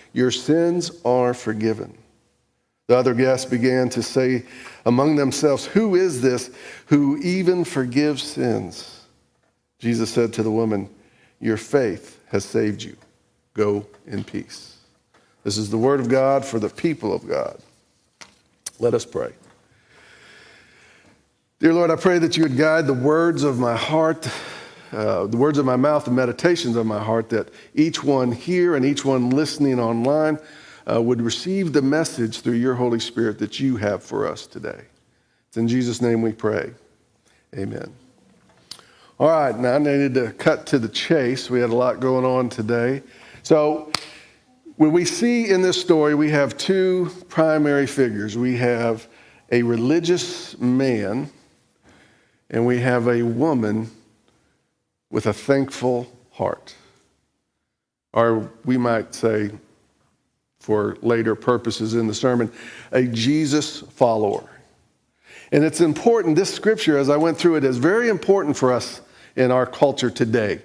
Your 0.13 0.31
sins 0.31 0.91
are 1.05 1.33
forgiven. 1.33 1.97
The 2.87 2.97
other 2.97 3.13
guests 3.13 3.49
began 3.49 3.89
to 3.89 4.03
say 4.03 4.43
among 4.85 5.15
themselves, 5.15 5.65
Who 5.65 5.95
is 5.95 6.21
this 6.21 6.51
who 6.87 7.17
even 7.19 7.63
forgives 7.63 8.23
sins? 8.23 9.05
Jesus 9.79 10.11
said 10.11 10.33
to 10.33 10.43
the 10.43 10.51
woman, 10.51 10.89
Your 11.39 11.57
faith 11.57 12.19
has 12.27 12.43
saved 12.43 12.83
you. 12.83 12.95
Go 13.53 13.85
in 14.07 14.23
peace. 14.23 14.77
This 15.43 15.57
is 15.57 15.69
the 15.69 15.77
word 15.77 15.99
of 15.99 16.09
God 16.09 16.45
for 16.45 16.59
the 16.59 16.69
people 16.69 17.13
of 17.13 17.27
God. 17.27 17.57
Let 18.79 18.93
us 18.93 19.05
pray. 19.05 19.31
Dear 21.59 21.73
Lord, 21.73 21.91
I 21.91 21.95
pray 21.95 22.19
that 22.19 22.37
you 22.37 22.43
would 22.43 22.57
guide 22.57 22.87
the 22.87 22.93
words 22.93 23.43
of 23.43 23.59
my 23.59 23.75
heart, 23.75 24.27
uh, 24.91 25.25
the 25.27 25.37
words 25.37 25.57
of 25.57 25.65
my 25.65 25.75
mouth, 25.75 26.05
the 26.05 26.11
meditations 26.11 26.75
of 26.75 26.85
my 26.85 26.99
heart, 27.01 27.29
that 27.29 27.49
each 27.75 28.03
one 28.03 28.31
here 28.31 28.75
and 28.75 28.85
each 28.85 29.05
one 29.05 29.29
listening 29.29 29.79
online 29.79 30.37
uh, 30.91 31.01
would 31.01 31.21
receive 31.21 31.73
the 31.73 31.81
message 31.81 32.41
through 32.41 32.55
your 32.55 32.75
Holy 32.75 32.99
Spirit 32.99 33.39
that 33.39 33.59
you 33.59 33.77
have 33.77 34.03
for 34.03 34.27
us 34.27 34.45
today. 34.47 34.81
It's 35.47 35.57
in 35.57 35.67
Jesus' 35.67 36.01
name 36.01 36.21
we 36.21 36.33
pray. 36.33 36.71
Amen. 37.55 37.93
All 39.19 39.27
right, 39.27 39.57
now 39.57 39.75
I 39.75 39.77
needed 39.77 40.13
to 40.15 40.31
cut 40.31 40.65
to 40.67 40.79
the 40.79 40.89
chase. 40.89 41.49
We 41.49 41.59
had 41.59 41.69
a 41.69 41.75
lot 41.75 41.99
going 41.99 42.25
on 42.25 42.49
today. 42.49 43.03
So, 43.43 43.91
when 44.77 44.91
we 44.91 45.05
see 45.05 45.49
in 45.49 45.61
this 45.61 45.79
story, 45.79 46.15
we 46.15 46.31
have 46.31 46.57
two 46.57 47.11
primary 47.29 47.85
figures. 47.85 48.35
We 48.35 48.57
have 48.57 49.07
a 49.51 49.61
religious 49.61 50.57
man, 50.59 51.29
and 52.49 52.65
we 52.65 52.79
have 52.79 53.07
a 53.07 53.21
woman 53.21 53.91
with 55.11 55.27
a 55.27 55.33
thankful 55.33 56.11
heart. 56.31 56.73
Or 58.13 58.49
we 58.65 58.77
might 58.77 59.13
say, 59.13 59.51
for 60.59 60.97
later 61.01 61.35
purposes 61.35 61.93
in 61.93 62.07
the 62.07 62.13
sermon, 62.13 62.51
a 62.91 63.03
Jesus 63.03 63.81
follower. 63.81 64.49
And 65.51 65.63
it's 65.63 65.81
important, 65.81 66.35
this 66.35 66.53
scripture, 66.53 66.97
as 66.97 67.09
I 67.09 67.17
went 67.17 67.37
through 67.37 67.57
it, 67.57 67.63
is 67.63 67.77
very 67.77 68.09
important 68.09 68.57
for 68.57 68.71
us 68.71 69.01
in 69.35 69.51
our 69.51 69.65
culture 69.65 70.09
today. 70.09 70.61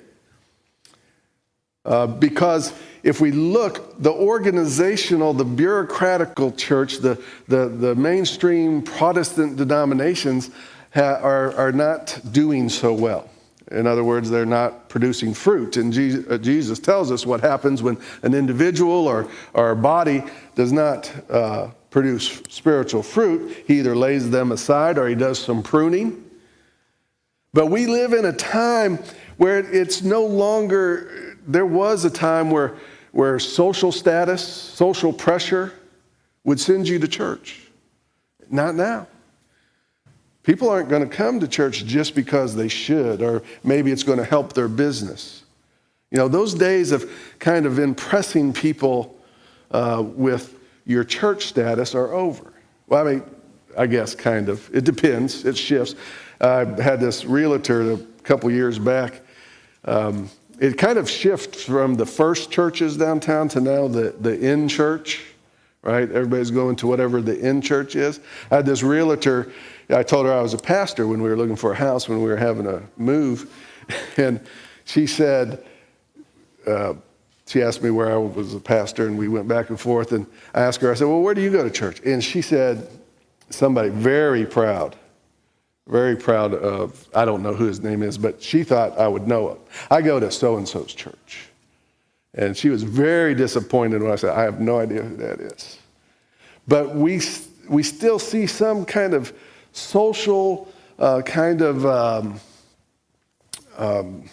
Uh, 1.84 2.06
because 2.06 2.72
if 3.02 3.20
we 3.20 3.30
look, 3.30 4.00
the 4.02 4.12
organizational, 4.12 5.32
the 5.32 5.44
bureaucratical 5.44 6.56
church, 6.56 6.98
the, 6.98 7.22
the, 7.46 7.68
the 7.68 7.94
mainstream 7.94 8.82
Protestant 8.82 9.56
denominations 9.56 10.50
ha- 10.92 11.20
are, 11.22 11.54
are 11.54 11.72
not 11.72 12.20
doing 12.32 12.68
so 12.68 12.92
well. 12.92 13.30
In 13.70 13.87
other 13.87 14.04
words, 14.04 14.30
they're 14.30 14.46
not 14.46 14.88
producing 14.88 15.35
fruit. 15.35 15.76
And 15.76 15.92
Jesus, 15.92 16.78
uh, 16.78 16.82
tells 16.82 17.11
us 17.11 17.26
what 17.26 17.40
happens 17.40 17.82
when 17.82 17.99
an 18.23 18.32
individual 18.32 19.08
or, 19.08 19.28
a 19.54 19.75
body 19.75 20.23
does 20.54 20.73
not 20.73 21.12
uh, 21.28 21.70
produce 21.90 22.42
spiritual 22.49 23.02
fruit. 23.02 23.64
He 23.66 23.80
either 23.80 23.96
lays 23.96 24.30
them 24.30 24.52
aside 24.52 24.99
or 24.99 25.08
he 25.08 25.16
does 25.16 25.38
some 25.38 25.62
pruning. 25.62 26.25
But 27.52 27.66
we 27.66 27.87
live 27.87 28.12
in 28.12 28.25
a 28.25 28.32
time 28.32 28.99
where 29.37 29.58
it's 29.58 30.02
no 30.02 30.25
longer, 30.25 31.37
there 31.46 31.66
was 31.66 32.04
a 32.04 32.11
time 32.11 32.50
where, 32.50 32.76
where 33.12 33.38
social 33.38 33.90
status, 33.90 34.46
social 34.46 35.12
pressure 35.12 35.73
would 36.44 36.61
send 36.61 36.87
you 36.87 36.99
to 37.00 37.08
church. 37.08 37.62
Not 38.49 38.76
now. 38.76 39.08
People 40.46 40.70
aren't 40.70 40.88
going 40.88 41.02
to 41.02 41.12
come 41.12 41.40
to 41.40 41.48
church 41.48 41.84
just 41.84 42.14
because 42.14 42.54
they 42.54 42.68
should, 42.68 43.20
or 43.20 43.42
maybe 43.64 43.90
it's 43.90 44.04
going 44.04 44.18
to 44.18 44.24
help 44.24 44.52
their 44.52 44.68
business. 44.68 45.42
You 46.12 46.18
know, 46.18 46.28
those 46.28 46.54
days 46.54 46.92
of 46.92 47.10
kind 47.40 47.66
of 47.66 47.80
impressing 47.80 48.52
people 48.52 49.18
uh, 49.72 50.04
with 50.06 50.56
your 50.86 51.02
church 51.02 51.46
status 51.46 51.96
are 51.96 52.14
over. 52.14 52.52
Well, 52.86 53.04
I 53.04 53.14
mean, 53.14 53.22
I 53.76 53.88
guess 53.88 54.14
kind 54.14 54.48
of. 54.48 54.72
It 54.72 54.84
depends, 54.84 55.44
it 55.44 55.56
shifts. 55.58 55.96
I 56.40 56.64
had 56.80 57.00
this 57.00 57.24
realtor 57.24 57.94
a 57.94 57.98
couple 58.22 58.48
years 58.52 58.78
back. 58.78 59.22
Um, 59.84 60.30
it 60.60 60.78
kind 60.78 60.96
of 60.96 61.10
shifts 61.10 61.64
from 61.64 61.96
the 61.96 62.06
first 62.06 62.52
churches 62.52 62.96
downtown 62.96 63.48
to 63.48 63.60
now 63.60 63.88
the, 63.88 64.14
the 64.20 64.38
in 64.38 64.68
church, 64.68 65.24
right? 65.87 66.11
Everybody's 66.11 66.50
going 66.50 66.75
to 66.76 66.87
whatever 66.88 67.23
the 67.23 67.38
in 67.38 67.62
church 67.62 67.95
is. 67.95 68.19
I 68.50 68.57
had 68.57 68.66
this 68.66 68.83
realtor, 68.83 69.52
I 69.88 70.02
told 70.02 70.26
her 70.26 70.33
I 70.33 70.43
was 70.43 70.52
a 70.52 70.59
pastor 70.59 71.07
when 71.07 71.23
we 71.23 71.28
were 71.28 71.37
looking 71.37 71.55
for 71.55 71.73
a 71.73 71.76
house 71.76 72.09
when 72.09 72.21
we 72.21 72.28
were 72.28 72.37
having 72.37 72.66
a 72.66 72.83
move. 72.97 73.52
And 74.16 74.40
she 74.85 75.07
said, 75.07 75.64
uh, 76.66 76.95
she 77.47 77.62
asked 77.62 77.83
me 77.83 77.90
where 77.90 78.11
I 78.11 78.16
was 78.16 78.55
a 78.55 78.59
pastor, 78.59 79.07
and 79.07 79.16
we 79.16 79.28
went 79.28 79.47
back 79.47 79.71
and 79.71 79.78
forth. 79.78 80.11
And 80.11 80.26
I 80.55 80.62
asked 80.62 80.81
her, 80.81 80.90
I 80.90 80.95
said, 80.95 81.07
Well, 81.07 81.21
where 81.21 81.35
do 81.35 81.40
you 81.40 81.52
go 81.52 81.62
to 81.62 81.71
church? 81.71 82.00
And 82.05 82.23
she 82.23 82.43
said, 82.43 82.88
Somebody 83.50 83.90
very 83.90 84.45
proud, 84.45 84.97
very 85.87 86.16
proud 86.16 86.52
of, 86.55 87.07
I 87.14 87.25
don't 87.25 87.45
know 87.45 87.55
who 87.55 87.66
his 87.66 87.81
name 87.81 88.02
is, 88.02 88.19
but 88.19 88.43
she 88.43 88.64
thought 88.64 88.99
I 88.99 89.07
would 89.07 89.28
know 89.28 89.52
him. 89.52 89.59
I 89.88 90.02
go 90.02 90.19
to 90.19 90.33
so 90.33 90.57
and 90.57 90.69
so's 90.69 90.93
church. 90.93 91.50
And 92.37 92.57
she 92.57 92.69
was 92.69 92.83
very 92.83 93.35
disappointed 93.35 94.02
when 94.02 94.12
I 94.12 94.16
said, 94.16 94.31
I 94.31 94.43
have 94.43 94.61
no 94.61 94.78
idea 94.78 95.02
who 95.02 95.16
that 95.16 95.40
is. 95.40 95.78
But 96.69 96.95
we, 96.95 97.21
we 97.69 97.83
still 97.83 98.19
see 98.19 98.47
some 98.47 98.85
kind 98.85 99.14
of 99.14 99.33
social, 99.73 100.69
uh, 100.99 101.23
kind 101.23 101.62
of 101.62 101.87
um, 101.87 102.40
um, 103.78 104.28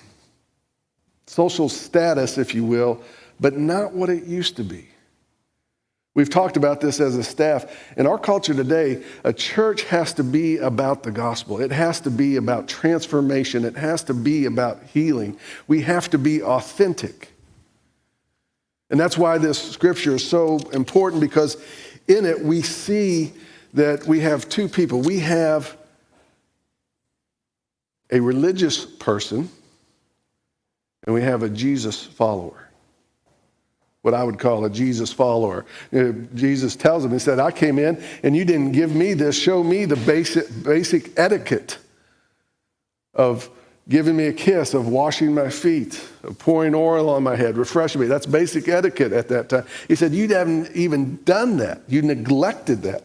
social 1.27 1.69
status, 1.69 2.37
if 2.37 2.53
you 2.53 2.65
will, 2.65 3.01
but 3.39 3.57
not 3.57 3.93
what 3.93 4.09
it 4.09 4.25
used 4.25 4.57
to 4.57 4.63
be. 4.63 4.89
We've 6.15 6.29
talked 6.29 6.57
about 6.57 6.79
this 6.79 6.99
as 6.99 7.15
a 7.15 7.23
staff. 7.23 7.65
In 7.97 8.05
our 8.05 8.19
culture 8.19 8.53
today, 8.53 9.03
a 9.23 9.33
church 9.33 9.83
has 9.85 10.13
to 10.13 10.23
be 10.23 10.57
about 10.57 11.01
the 11.01 11.09
gospel. 11.09 11.59
It 11.59 11.71
has 11.71 11.99
to 12.01 12.11
be 12.11 12.35
about 12.35 12.67
transformation. 12.67 13.65
It 13.65 13.75
has 13.77 14.03
to 14.03 14.13
be 14.13 14.45
about 14.45 14.83
healing. 14.83 15.39
We 15.67 15.81
have 15.81 16.11
to 16.11 16.19
be 16.19 16.43
authentic. 16.43 17.32
And 18.93 18.99
that's 18.99 19.17
why 19.17 19.39
this 19.39 19.71
scripture 19.71 20.13
is 20.13 20.23
so 20.23 20.59
important 20.71 21.19
because 21.19 21.57
in 22.07 22.25
it 22.25 22.39
we 22.39 22.61
see 22.61 23.33
that 23.73 24.05
we 24.05 24.19
have 24.19 24.47
two 24.47 24.69
people. 24.69 25.01
We 25.01 25.17
have 25.21 25.75
a 28.11 28.19
religious 28.19 28.85
person 28.85 29.49
and 31.07 31.15
we 31.15 31.23
have 31.23 31.41
a 31.41 31.49
Jesus 31.49 32.03
follower 32.03 32.69
what 34.03 34.13
I 34.13 34.23
would 34.23 34.37
call 34.37 34.63
a 34.65 34.69
Jesus 34.69 35.11
follower. 35.11 35.65
Know, 35.91 36.11
Jesus 36.35 36.75
tells 36.75 37.03
him, 37.03 37.11
He 37.11 37.19
said, 37.19 37.39
I 37.39 37.49
came 37.49 37.79
in 37.79 37.99
and 38.21 38.35
you 38.35 38.45
didn't 38.45 38.73
give 38.73 38.93
me 38.93 39.15
this. 39.15 39.35
Show 39.35 39.63
me 39.63 39.85
the 39.85 39.95
basic, 39.95 40.45
basic 40.63 41.17
etiquette 41.17 41.79
of 43.15 43.49
giving 43.89 44.15
me 44.15 44.27
a 44.27 44.33
kiss, 44.33 44.73
of 44.73 44.87
washing 44.87 45.33
my 45.33 45.49
feet, 45.49 46.01
of 46.23 46.37
pouring 46.39 46.73
oil 46.73 47.09
on 47.09 47.23
my 47.23 47.35
head, 47.35 47.57
refreshing 47.57 47.99
me. 48.01 48.07
That's 48.07 48.25
basic 48.25 48.67
etiquette 48.67 49.11
at 49.11 49.27
that 49.29 49.49
time. 49.49 49.65
He 49.87 49.95
said, 49.95 50.13
You 50.13 50.27
haven't 50.29 50.71
even 50.75 51.21
done 51.23 51.57
that. 51.57 51.81
You 51.87 52.01
neglected 52.01 52.83
that. 52.83 53.03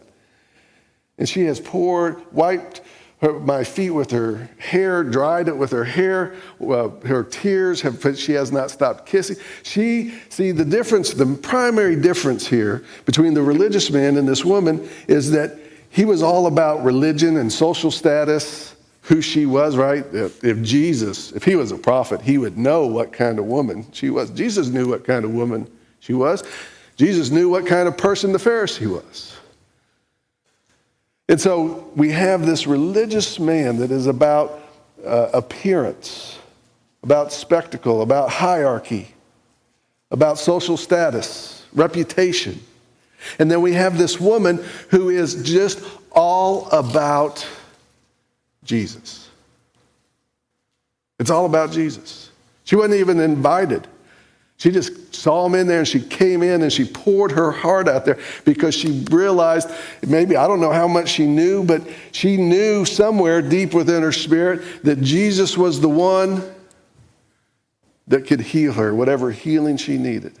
And 1.17 1.27
she 1.27 1.43
has 1.45 1.59
poured, 1.59 2.21
wiped 2.33 2.81
her, 3.21 3.37
my 3.39 3.65
feet 3.65 3.89
with 3.89 4.11
her 4.11 4.49
hair, 4.57 5.03
dried 5.03 5.49
it 5.49 5.57
with 5.57 5.71
her 5.71 5.83
hair. 5.83 6.35
Uh, 6.61 6.89
her 7.05 7.23
tears 7.23 7.81
have, 7.81 8.01
but 8.01 8.17
she 8.17 8.31
has 8.33 8.51
not 8.51 8.71
stopped 8.71 9.05
kissing. 9.05 9.35
She, 9.63 10.13
see, 10.29 10.51
the 10.51 10.63
difference, 10.63 11.13
the 11.13 11.25
primary 11.35 11.97
difference 11.97 12.47
here 12.47 12.85
between 13.05 13.33
the 13.33 13.41
religious 13.41 13.91
man 13.91 14.15
and 14.15 14.27
this 14.27 14.45
woman 14.45 14.87
is 15.09 15.31
that 15.31 15.59
he 15.89 16.05
was 16.05 16.23
all 16.23 16.47
about 16.47 16.83
religion 16.83 17.37
and 17.37 17.51
social 17.51 17.91
status, 17.91 18.75
who 19.09 19.23
she 19.23 19.47
was, 19.47 19.75
right? 19.75 20.05
If, 20.13 20.43
if 20.43 20.61
Jesus, 20.61 21.31
if 21.31 21.43
he 21.43 21.55
was 21.55 21.71
a 21.71 21.77
prophet, 21.77 22.21
he 22.21 22.37
would 22.37 22.59
know 22.59 22.85
what 22.85 23.11
kind 23.11 23.39
of 23.39 23.45
woman 23.45 23.87
she 23.91 24.11
was. 24.11 24.29
Jesus 24.29 24.67
knew 24.67 24.87
what 24.87 25.03
kind 25.03 25.25
of 25.25 25.33
woman 25.33 25.67
she 25.99 26.13
was. 26.13 26.43
Jesus 26.95 27.31
knew 27.31 27.49
what 27.49 27.65
kind 27.65 27.87
of 27.87 27.97
person 27.97 28.31
the 28.31 28.37
Pharisee 28.37 28.85
was. 28.85 29.35
And 31.27 31.41
so 31.41 31.91
we 31.95 32.11
have 32.11 32.45
this 32.45 32.67
religious 32.67 33.39
man 33.39 33.77
that 33.77 33.89
is 33.89 34.05
about 34.05 34.61
uh, 35.03 35.31
appearance, 35.33 36.37
about 37.01 37.33
spectacle, 37.33 38.03
about 38.03 38.29
hierarchy, 38.29 39.15
about 40.11 40.37
social 40.37 40.77
status, 40.77 41.65
reputation. 41.73 42.59
And 43.39 43.49
then 43.49 43.63
we 43.63 43.73
have 43.73 43.97
this 43.97 44.19
woman 44.19 44.63
who 44.89 45.09
is 45.09 45.41
just 45.41 45.83
all 46.11 46.69
about 46.69 47.43
Jesus. 48.63 49.29
It's 51.19 51.29
all 51.29 51.45
about 51.45 51.71
Jesus. 51.71 52.31
She 52.63 52.75
wasn't 52.75 52.95
even 52.95 53.19
invited. 53.19 53.87
She 54.57 54.71
just 54.71 55.15
saw 55.15 55.45
him 55.45 55.55
in 55.55 55.67
there 55.67 55.79
and 55.79 55.87
she 55.87 56.01
came 56.01 56.43
in 56.43 56.61
and 56.61 56.71
she 56.71 56.83
poured 56.85 57.31
her 57.31 57.49
heart 57.49 57.87
out 57.87 58.03
there 58.03 58.19
because 58.43 58.75
she 58.75 59.05
realized 59.09 59.69
maybe, 60.05 60.35
I 60.35 60.47
don't 60.47 60.59
know 60.59 60.71
how 60.71 60.87
much 60.87 61.09
she 61.09 61.25
knew, 61.25 61.63
but 61.63 61.81
she 62.11 62.35
knew 62.35 62.83
somewhere 62.83 63.41
deep 63.41 63.73
within 63.73 64.03
her 64.03 64.11
spirit 64.11 64.83
that 64.83 65.01
Jesus 65.01 65.57
was 65.57 65.79
the 65.79 65.89
one 65.89 66.43
that 68.07 68.27
could 68.27 68.41
heal 68.41 68.73
her, 68.73 68.93
whatever 68.93 69.31
healing 69.31 69.77
she 69.77 69.97
needed. 69.97 70.33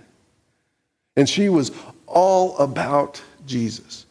And 1.15 1.29
she 1.29 1.47
was 1.47 1.71
all 2.05 2.57
about 2.57 3.21
Jesus. 3.45 4.05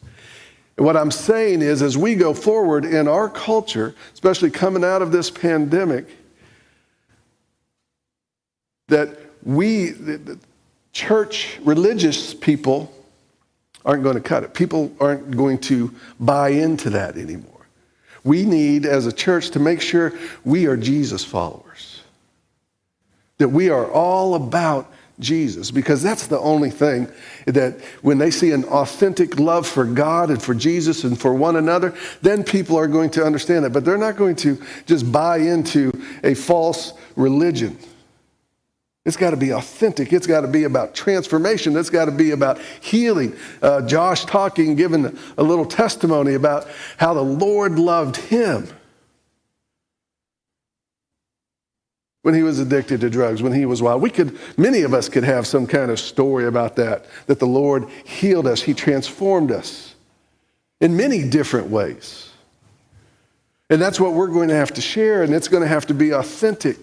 And 0.79 0.85
what 0.85 0.95
I'm 0.95 1.11
saying 1.11 1.61
is, 1.61 1.81
as 1.81 1.97
we 1.97 2.15
go 2.15 2.33
forward 2.33 2.85
in 2.85 3.09
our 3.09 3.27
culture, 3.27 3.93
especially 4.13 4.49
coming 4.49 4.85
out 4.85 5.01
of 5.01 5.11
this 5.11 5.29
pandemic, 5.29 6.05
that 8.87 9.19
we, 9.43 9.89
the 9.89 10.39
church 10.93 11.59
religious 11.65 12.33
people 12.33 12.93
aren't 13.83 14.03
going 14.03 14.15
to 14.15 14.21
cut 14.21 14.45
it. 14.45 14.53
People 14.53 14.95
aren't 15.01 15.35
going 15.35 15.57
to 15.57 15.93
buy 16.17 16.47
into 16.47 16.91
that 16.91 17.17
anymore. 17.17 17.67
We 18.23 18.45
need, 18.45 18.85
as 18.85 19.05
a 19.05 19.11
church, 19.11 19.49
to 19.49 19.59
make 19.59 19.81
sure 19.81 20.13
we 20.45 20.65
are 20.65 20.77
Jesus 20.77 21.25
followers, 21.25 22.03
that 23.37 23.49
we 23.49 23.69
are 23.69 23.91
all 23.91 24.35
about 24.35 24.89
Jesus, 25.19 25.69
because 25.69 26.01
that's 26.01 26.27
the 26.27 26.39
only 26.39 26.69
thing 26.69 27.07
that 27.45 27.79
when 28.01 28.17
they 28.17 28.31
see 28.31 28.51
an 28.51 28.63
authentic 28.65 29.39
love 29.39 29.67
for 29.67 29.83
God 29.85 30.29
and 30.29 30.41
for 30.41 30.53
Jesus 30.53 31.03
and 31.03 31.19
for 31.19 31.33
one 31.33 31.57
another, 31.57 31.93
then 32.21 32.43
people 32.43 32.77
are 32.77 32.87
going 32.87 33.09
to 33.11 33.25
understand 33.25 33.65
that. 33.65 33.71
But 33.71 33.83
they're 33.83 33.97
not 33.97 34.15
going 34.15 34.37
to 34.37 34.61
just 34.85 35.11
buy 35.11 35.37
into 35.37 35.91
a 36.23 36.33
false 36.33 36.93
religion. 37.15 37.77
It's 39.05 39.17
got 39.17 39.31
to 39.31 39.37
be 39.37 39.51
authentic. 39.51 40.13
It's 40.13 40.27
got 40.27 40.41
to 40.41 40.47
be 40.47 40.65
about 40.65 40.93
transformation. 40.93 41.75
It's 41.75 41.89
got 41.89 42.05
to 42.05 42.11
be 42.11 42.31
about 42.31 42.59
healing. 42.79 43.35
Uh, 43.61 43.81
Josh 43.81 44.23
talking, 44.25 44.75
giving 44.75 45.17
a 45.37 45.43
little 45.43 45.65
testimony 45.65 46.35
about 46.35 46.67
how 46.97 47.13
the 47.13 47.23
Lord 47.23 47.79
loved 47.79 48.17
him 48.17 48.67
when 52.29 52.35
he 52.35 52.43
was 52.43 52.59
addicted 52.59 53.01
to 53.01 53.09
drugs, 53.09 53.41
when 53.41 53.53
he 53.53 53.65
was 53.65 53.81
wild. 53.81 54.03
We 54.03 54.11
could, 54.11 54.37
many 54.55 54.83
of 54.83 54.93
us 54.93 55.09
could 55.09 55.23
have 55.23 55.47
some 55.47 55.65
kind 55.65 55.89
of 55.89 55.99
story 55.99 56.45
about 56.45 56.75
that, 56.75 57.05
that 57.25 57.39
the 57.39 57.47
Lord 57.47 57.89
healed 58.05 58.45
us, 58.45 58.61
he 58.61 58.75
transformed 58.75 59.51
us 59.51 59.95
in 60.79 60.95
many 60.95 61.27
different 61.27 61.69
ways. 61.69 62.29
And 63.71 63.81
that's 63.81 63.99
what 63.99 64.13
we're 64.13 64.27
going 64.27 64.49
to 64.49 64.55
have 64.55 64.71
to 64.73 64.81
share, 64.81 65.23
and 65.23 65.33
it's 65.33 65.47
going 65.47 65.63
to 65.63 65.67
have 65.67 65.87
to 65.87 65.95
be 65.95 66.11
authentic. 66.11 66.77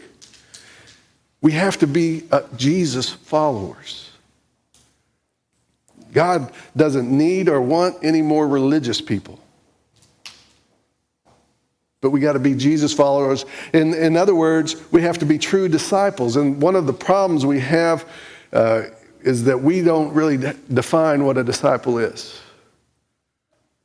We 1.42 1.52
have 1.52 1.78
to 1.78 1.86
be 1.86 2.24
uh, 2.32 2.40
Jesus 2.56 3.08
followers. 3.08 4.10
God 6.12 6.50
doesn't 6.76 7.08
need 7.08 7.48
or 7.48 7.60
want 7.60 7.98
any 8.02 8.20
more 8.20 8.48
religious 8.48 9.00
people. 9.00 9.38
But 12.00 12.10
we 12.10 12.20
got 12.20 12.34
to 12.34 12.38
be 12.38 12.54
Jesus 12.54 12.92
followers. 12.92 13.44
In, 13.72 13.94
in 13.94 14.16
other 14.16 14.34
words, 14.34 14.76
we 14.92 15.02
have 15.02 15.18
to 15.18 15.26
be 15.26 15.38
true 15.38 15.68
disciples. 15.68 16.36
And 16.36 16.60
one 16.60 16.76
of 16.76 16.86
the 16.86 16.92
problems 16.92 17.46
we 17.46 17.60
have 17.60 18.08
uh, 18.52 18.82
is 19.22 19.44
that 19.44 19.60
we 19.60 19.82
don't 19.82 20.12
really 20.12 20.36
de- 20.36 20.54
define 20.72 21.24
what 21.24 21.38
a 21.38 21.44
disciple 21.44 21.98
is. 21.98 22.40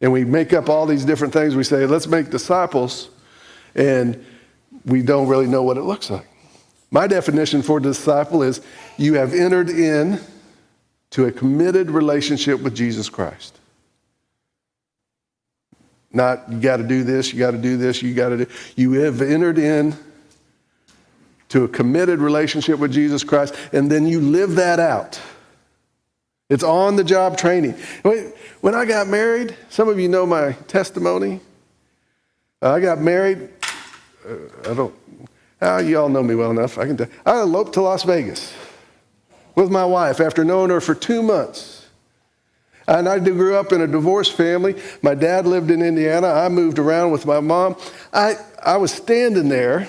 And 0.01 0.11
we 0.11 0.25
make 0.25 0.51
up 0.51 0.69
all 0.69 0.85
these 0.85 1.05
different 1.05 1.33
things. 1.33 1.55
We 1.55 1.63
say, 1.63 1.85
let's 1.85 2.07
make 2.07 2.29
disciples, 2.29 3.09
and 3.75 4.23
we 4.85 5.01
don't 5.03 5.27
really 5.27 5.47
know 5.47 5.63
what 5.63 5.77
it 5.77 5.83
looks 5.83 6.09
like. 6.09 6.27
My 6.89 7.07
definition 7.07 7.61
for 7.61 7.79
disciple 7.79 8.43
is 8.43 8.61
you 8.97 9.13
have 9.13 9.33
entered 9.33 9.69
in 9.69 10.19
to 11.11 11.25
a 11.25 11.31
committed 11.31 11.89
relationship 11.89 12.59
with 12.61 12.75
Jesus 12.75 13.09
Christ. 13.09 13.60
Not 16.13 16.51
you 16.51 16.59
got 16.59 16.77
to 16.77 16.83
do 16.83 17.03
this, 17.03 17.31
you 17.31 17.39
got 17.39 17.51
to 17.51 17.57
do 17.57 17.77
this, 17.77 18.01
you 18.01 18.13
got 18.13 18.29
to 18.29 18.45
do. 18.45 18.51
You 18.75 18.93
have 18.93 19.21
entered 19.21 19.57
in 19.57 19.95
to 21.49 21.63
a 21.63 21.67
committed 21.67 22.19
relationship 22.19 22.79
with 22.79 22.91
Jesus 22.91 23.23
Christ, 23.23 23.55
and 23.73 23.91
then 23.91 24.07
you 24.07 24.19
live 24.19 24.55
that 24.55 24.79
out. 24.79 25.19
It's 26.49 26.63
on 26.63 26.97
the 26.97 27.03
job 27.03 27.37
training. 27.37 27.73
When 28.59 28.75
I 28.75 28.83
got 28.83 29.07
married, 29.07 29.55
some 29.69 29.87
of 29.87 29.99
you 29.99 30.09
know 30.09 30.25
my 30.25 30.51
testimony. 30.67 31.39
I 32.61 32.79
got 32.79 32.99
married. 32.99 33.49
Uh, 34.27 34.69
I 34.69 34.73
don't. 34.73 34.95
Uh, 35.61 35.77
you 35.77 35.97
all 35.97 36.09
know 36.09 36.21
me 36.21 36.35
well 36.35 36.51
enough. 36.51 36.77
I 36.77 36.85
can 36.87 36.97
tell. 36.97 37.07
I 37.25 37.39
eloped 37.39 37.73
to 37.73 37.81
Las 37.81 38.03
Vegas 38.03 38.53
with 39.55 39.71
my 39.71 39.85
wife 39.85 40.19
after 40.19 40.43
knowing 40.43 40.69
her 40.71 40.81
for 40.81 40.93
two 40.93 41.23
months. 41.23 41.80
And 42.91 43.07
I 43.07 43.19
grew 43.19 43.55
up 43.55 43.71
in 43.71 43.79
a 43.79 43.87
divorced 43.87 44.33
family. 44.33 44.75
My 45.01 45.15
dad 45.15 45.47
lived 45.47 45.71
in 45.71 45.81
Indiana. 45.81 46.27
I 46.27 46.49
moved 46.49 46.77
around 46.77 47.11
with 47.11 47.25
my 47.25 47.39
mom. 47.39 47.77
I, 48.11 48.35
I 48.61 48.75
was 48.75 48.91
standing 48.91 49.47
there 49.47 49.87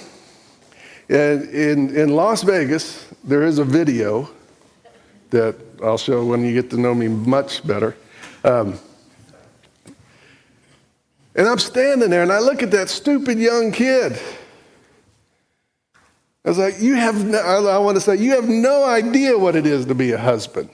in, 1.09 1.49
in, 1.51 1.97
in 1.97 2.09
Las 2.11 2.45
Vegas. 2.45 3.05
There 3.25 3.43
is 3.43 3.59
a 3.59 3.65
video 3.65 4.31
that 5.31 5.57
I'll 5.83 5.99
show 5.99 6.25
when 6.25 6.45
you 6.45 6.55
get 6.55 6.71
to 6.71 6.77
know 6.77 6.95
me 6.95 7.09
much 7.09 7.67
better. 7.67 7.97
Um, 8.45 8.79
and 11.35 11.49
I'm 11.49 11.59
standing 11.59 12.09
there 12.09 12.23
and 12.23 12.31
I 12.31 12.39
look 12.39 12.63
at 12.63 12.71
that 12.71 12.89
stupid 12.89 13.37
young 13.37 13.73
kid. 13.73 14.13
I 16.45 16.49
was 16.49 16.59
like, 16.59 16.81
you 16.81 16.95
have, 16.95 17.25
no, 17.25 17.67
I 17.67 17.79
want 17.79 17.97
to 17.97 18.01
say, 18.01 18.15
you 18.17 18.31
have 18.37 18.49
no 18.49 18.85
idea 18.85 19.37
what 19.37 19.57
it 19.57 19.67
is 19.67 19.87
to 19.87 19.95
be 19.97 20.13
a 20.13 20.19
husband. 20.19 20.71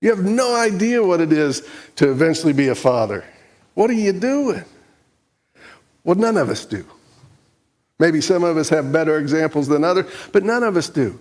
You 0.00 0.10
have 0.10 0.24
no 0.24 0.54
idea 0.54 1.02
what 1.02 1.20
it 1.20 1.32
is 1.32 1.66
to 1.96 2.10
eventually 2.10 2.52
be 2.52 2.68
a 2.68 2.74
father. 2.74 3.24
What 3.74 3.90
are 3.90 3.94
you 3.94 4.12
doing? 4.12 4.64
Well, 6.04 6.16
none 6.16 6.36
of 6.36 6.50
us 6.50 6.64
do. 6.64 6.84
Maybe 7.98 8.20
some 8.20 8.44
of 8.44 8.56
us 8.56 8.68
have 8.68 8.92
better 8.92 9.18
examples 9.18 9.68
than 9.68 9.82
others, 9.82 10.06
but 10.32 10.44
none 10.44 10.62
of 10.62 10.76
us 10.76 10.88
do. 10.88 11.18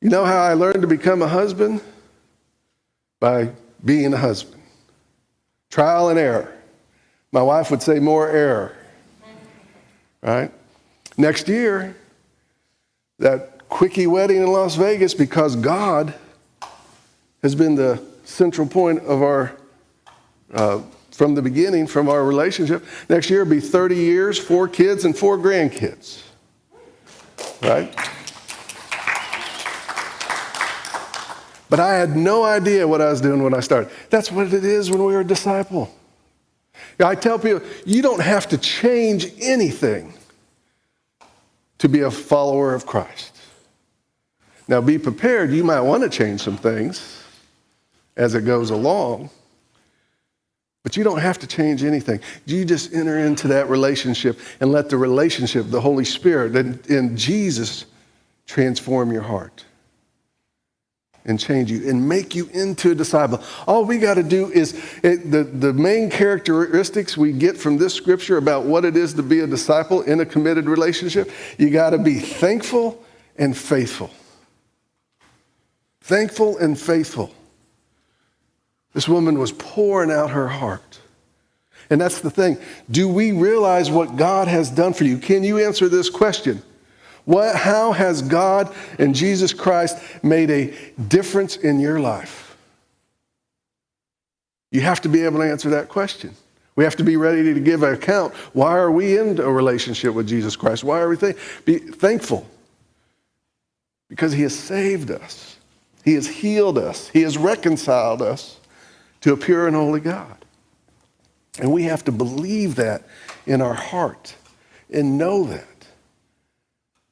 You 0.00 0.10
know 0.10 0.24
how 0.24 0.42
I 0.42 0.54
learned 0.54 0.82
to 0.82 0.88
become 0.88 1.22
a 1.22 1.28
husband? 1.28 1.80
By 3.20 3.50
being 3.84 4.12
a 4.12 4.18
husband. 4.18 4.60
Trial 5.70 6.10
and 6.10 6.18
error. 6.18 6.52
My 7.32 7.42
wife 7.42 7.70
would 7.70 7.82
say 7.82 8.00
more 8.00 8.28
error. 8.28 8.76
Right? 10.20 10.50
Next 11.16 11.48
year, 11.48 11.96
that 13.18 13.68
quickie 13.68 14.06
wedding 14.06 14.38
in 14.38 14.46
Las 14.46 14.76
Vegas 14.76 15.14
because 15.14 15.56
God 15.56 16.14
has 17.44 17.54
been 17.54 17.74
the 17.74 18.02
central 18.24 18.66
point 18.66 19.00
of 19.00 19.22
our, 19.22 19.54
uh, 20.54 20.80
from 21.10 21.34
the 21.34 21.42
beginning, 21.42 21.86
from 21.86 22.08
our 22.08 22.24
relationship. 22.24 22.82
Next 23.10 23.28
year 23.28 23.44
will 23.44 23.50
be 23.50 23.60
30 23.60 23.96
years, 23.96 24.38
four 24.38 24.66
kids, 24.66 25.04
and 25.04 25.16
four 25.16 25.36
grandkids. 25.36 26.22
Right? 27.60 27.94
But 31.68 31.80
I 31.80 31.92
had 31.92 32.16
no 32.16 32.44
idea 32.44 32.88
what 32.88 33.02
I 33.02 33.10
was 33.10 33.20
doing 33.20 33.42
when 33.42 33.52
I 33.52 33.60
started. 33.60 33.92
That's 34.08 34.32
what 34.32 34.54
it 34.54 34.64
is 34.64 34.90
when 34.90 35.04
we 35.04 35.14
are 35.14 35.20
a 35.20 35.24
disciple. 35.24 35.94
I 36.98 37.14
tell 37.14 37.38
people, 37.38 37.60
you 37.84 38.00
don't 38.00 38.22
have 38.22 38.48
to 38.48 38.58
change 38.58 39.26
anything 39.38 40.14
to 41.76 41.90
be 41.90 42.00
a 42.00 42.10
follower 42.10 42.72
of 42.72 42.86
Christ. 42.86 43.36
Now, 44.66 44.80
be 44.80 44.96
prepared. 44.96 45.52
You 45.52 45.62
might 45.62 45.80
want 45.80 46.04
to 46.04 46.08
change 46.08 46.40
some 46.40 46.56
things 46.56 47.20
as 48.16 48.34
it 48.34 48.42
goes 48.42 48.70
along. 48.70 49.30
But 50.82 50.96
you 50.98 51.04
don't 51.04 51.20
have 51.20 51.38
to 51.38 51.46
change 51.46 51.82
anything. 51.82 52.20
You 52.44 52.64
just 52.64 52.92
enter 52.92 53.18
into 53.18 53.48
that 53.48 53.70
relationship 53.70 54.38
and 54.60 54.70
let 54.70 54.90
the 54.90 54.98
relationship, 54.98 55.70
the 55.70 55.80
Holy 55.80 56.04
Spirit, 56.04 56.54
and, 56.56 56.86
and 56.90 57.16
Jesus 57.16 57.86
transform 58.46 59.10
your 59.10 59.22
heart 59.22 59.64
and 61.24 61.40
change 61.40 61.70
you 61.70 61.88
and 61.88 62.06
make 62.06 62.34
you 62.34 62.48
into 62.52 62.90
a 62.90 62.94
disciple. 62.94 63.42
All 63.66 63.86
we 63.86 63.96
got 63.96 64.14
to 64.14 64.22
do 64.22 64.50
is 64.50 64.74
it, 65.02 65.30
the, 65.30 65.44
the 65.44 65.72
main 65.72 66.10
characteristics 66.10 67.16
we 67.16 67.32
get 67.32 67.56
from 67.56 67.78
this 67.78 67.94
scripture 67.94 68.36
about 68.36 68.64
what 68.64 68.84
it 68.84 68.96
is 68.96 69.14
to 69.14 69.22
be 69.22 69.40
a 69.40 69.46
disciple 69.46 70.02
in 70.02 70.20
a 70.20 70.26
committed 70.26 70.66
relationship. 70.66 71.30
You 71.56 71.70
got 71.70 71.90
to 71.90 71.98
be 71.98 72.18
thankful 72.18 73.02
and 73.36 73.56
faithful. 73.56 74.10
Thankful 76.02 76.58
and 76.58 76.78
faithful. 76.78 77.32
This 78.94 79.08
woman 79.08 79.38
was 79.38 79.52
pouring 79.52 80.10
out 80.10 80.30
her 80.30 80.48
heart. 80.48 81.00
And 81.90 82.00
that's 82.00 82.20
the 82.20 82.30
thing. 82.30 82.56
Do 82.90 83.08
we 83.08 83.32
realize 83.32 83.90
what 83.90 84.16
God 84.16 84.48
has 84.48 84.70
done 84.70 84.94
for 84.94 85.04
you? 85.04 85.18
Can 85.18 85.44
you 85.44 85.58
answer 85.58 85.88
this 85.88 86.08
question? 86.08 86.62
What, 87.24 87.56
how 87.56 87.92
has 87.92 88.22
God 88.22 88.74
and 88.98 89.14
Jesus 89.14 89.52
Christ 89.52 89.98
made 90.22 90.50
a 90.50 90.74
difference 91.08 91.56
in 91.56 91.80
your 91.80 92.00
life? 92.00 92.56
You 94.70 94.80
have 94.80 95.00
to 95.02 95.08
be 95.08 95.22
able 95.22 95.40
to 95.40 95.50
answer 95.50 95.70
that 95.70 95.88
question. 95.88 96.34
We 96.76 96.84
have 96.84 96.96
to 96.96 97.04
be 97.04 97.16
ready 97.16 97.54
to 97.54 97.60
give 97.60 97.82
an 97.82 97.94
account. 97.94 98.34
Why 98.52 98.76
are 98.76 98.90
we 98.90 99.16
in 99.18 99.38
a 99.38 99.50
relationship 99.50 100.14
with 100.14 100.28
Jesus 100.28 100.56
Christ? 100.56 100.82
Why 100.82 101.00
are 101.00 101.08
we 101.08 101.16
th- 101.16 101.36
be 101.64 101.78
thankful? 101.78 102.46
Because 104.08 104.32
He 104.32 104.42
has 104.42 104.58
saved 104.58 105.10
us, 105.10 105.56
He 106.04 106.14
has 106.14 106.26
healed 106.26 106.78
us, 106.78 107.08
He 107.08 107.22
has 107.22 107.38
reconciled 107.38 108.20
us 108.20 108.58
to 109.24 109.32
a 109.32 109.36
pure 109.38 109.66
and 109.66 109.74
holy 109.74 110.00
God. 110.00 110.36
And 111.58 111.72
we 111.72 111.84
have 111.84 112.04
to 112.04 112.12
believe 112.12 112.74
that 112.74 113.04
in 113.46 113.62
our 113.62 113.72
heart 113.72 114.34
and 114.92 115.16
know 115.16 115.44
that. 115.44 115.64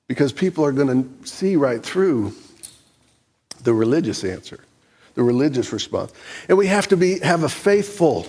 Because 0.09 0.31
people 0.31 0.63
are 0.63 0.73
going 0.73 0.89
to 1.23 1.27
see 1.27 1.57
right 1.57 1.83
through 1.83 2.35
the 3.63 3.73
religious 3.73 4.25
answer, 4.25 4.61
the 5.15 5.23
religious 5.23 5.73
response. 5.73 6.13
And 6.51 6.59
we 6.59 6.67
have 6.67 6.87
to 6.89 6.99
be, 6.99 7.19
have 7.21 7.45
a 7.45 7.49
faithful 7.49 8.27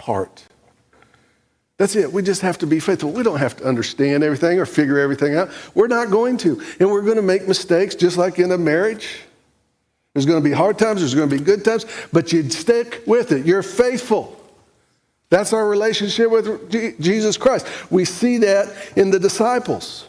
heart. 0.00 0.44
That's 1.76 1.96
it. 1.96 2.12
We 2.12 2.22
just 2.22 2.42
have 2.42 2.58
to 2.58 2.68
be 2.68 2.78
faithful. 2.78 3.10
We 3.10 3.24
don't 3.24 3.38
have 3.38 3.56
to 3.56 3.64
understand 3.64 4.22
everything 4.22 4.60
or 4.60 4.64
figure 4.64 5.00
everything 5.00 5.34
out. 5.34 5.50
We're 5.74 5.88
not 5.88 6.08
going 6.08 6.36
to. 6.36 6.62
And 6.78 6.88
we're 6.88 7.02
going 7.02 7.16
to 7.16 7.22
make 7.22 7.48
mistakes 7.48 7.96
just 7.96 8.16
like 8.16 8.38
in 8.38 8.52
a 8.52 8.58
marriage. 8.58 9.22
There's 10.12 10.26
going 10.26 10.42
to 10.42 10.48
be 10.48 10.54
hard 10.54 10.78
times, 10.78 11.00
there's 11.00 11.14
going 11.14 11.30
to 11.30 11.38
be 11.38 11.42
good 11.42 11.64
times, 11.64 11.86
but 12.12 12.32
you 12.32 12.48
stick 12.50 13.02
with 13.06 13.32
it. 13.32 13.46
You're 13.46 13.62
faithful. 13.62 14.36
That's 15.28 15.52
our 15.52 15.68
relationship 15.68 16.30
with 16.30 16.70
Je- 16.70 16.94
Jesus 16.98 17.36
Christ. 17.36 17.66
We 17.90 18.04
see 18.04 18.38
that 18.38 18.74
in 18.96 19.10
the 19.10 19.18
disciples. 19.18 20.08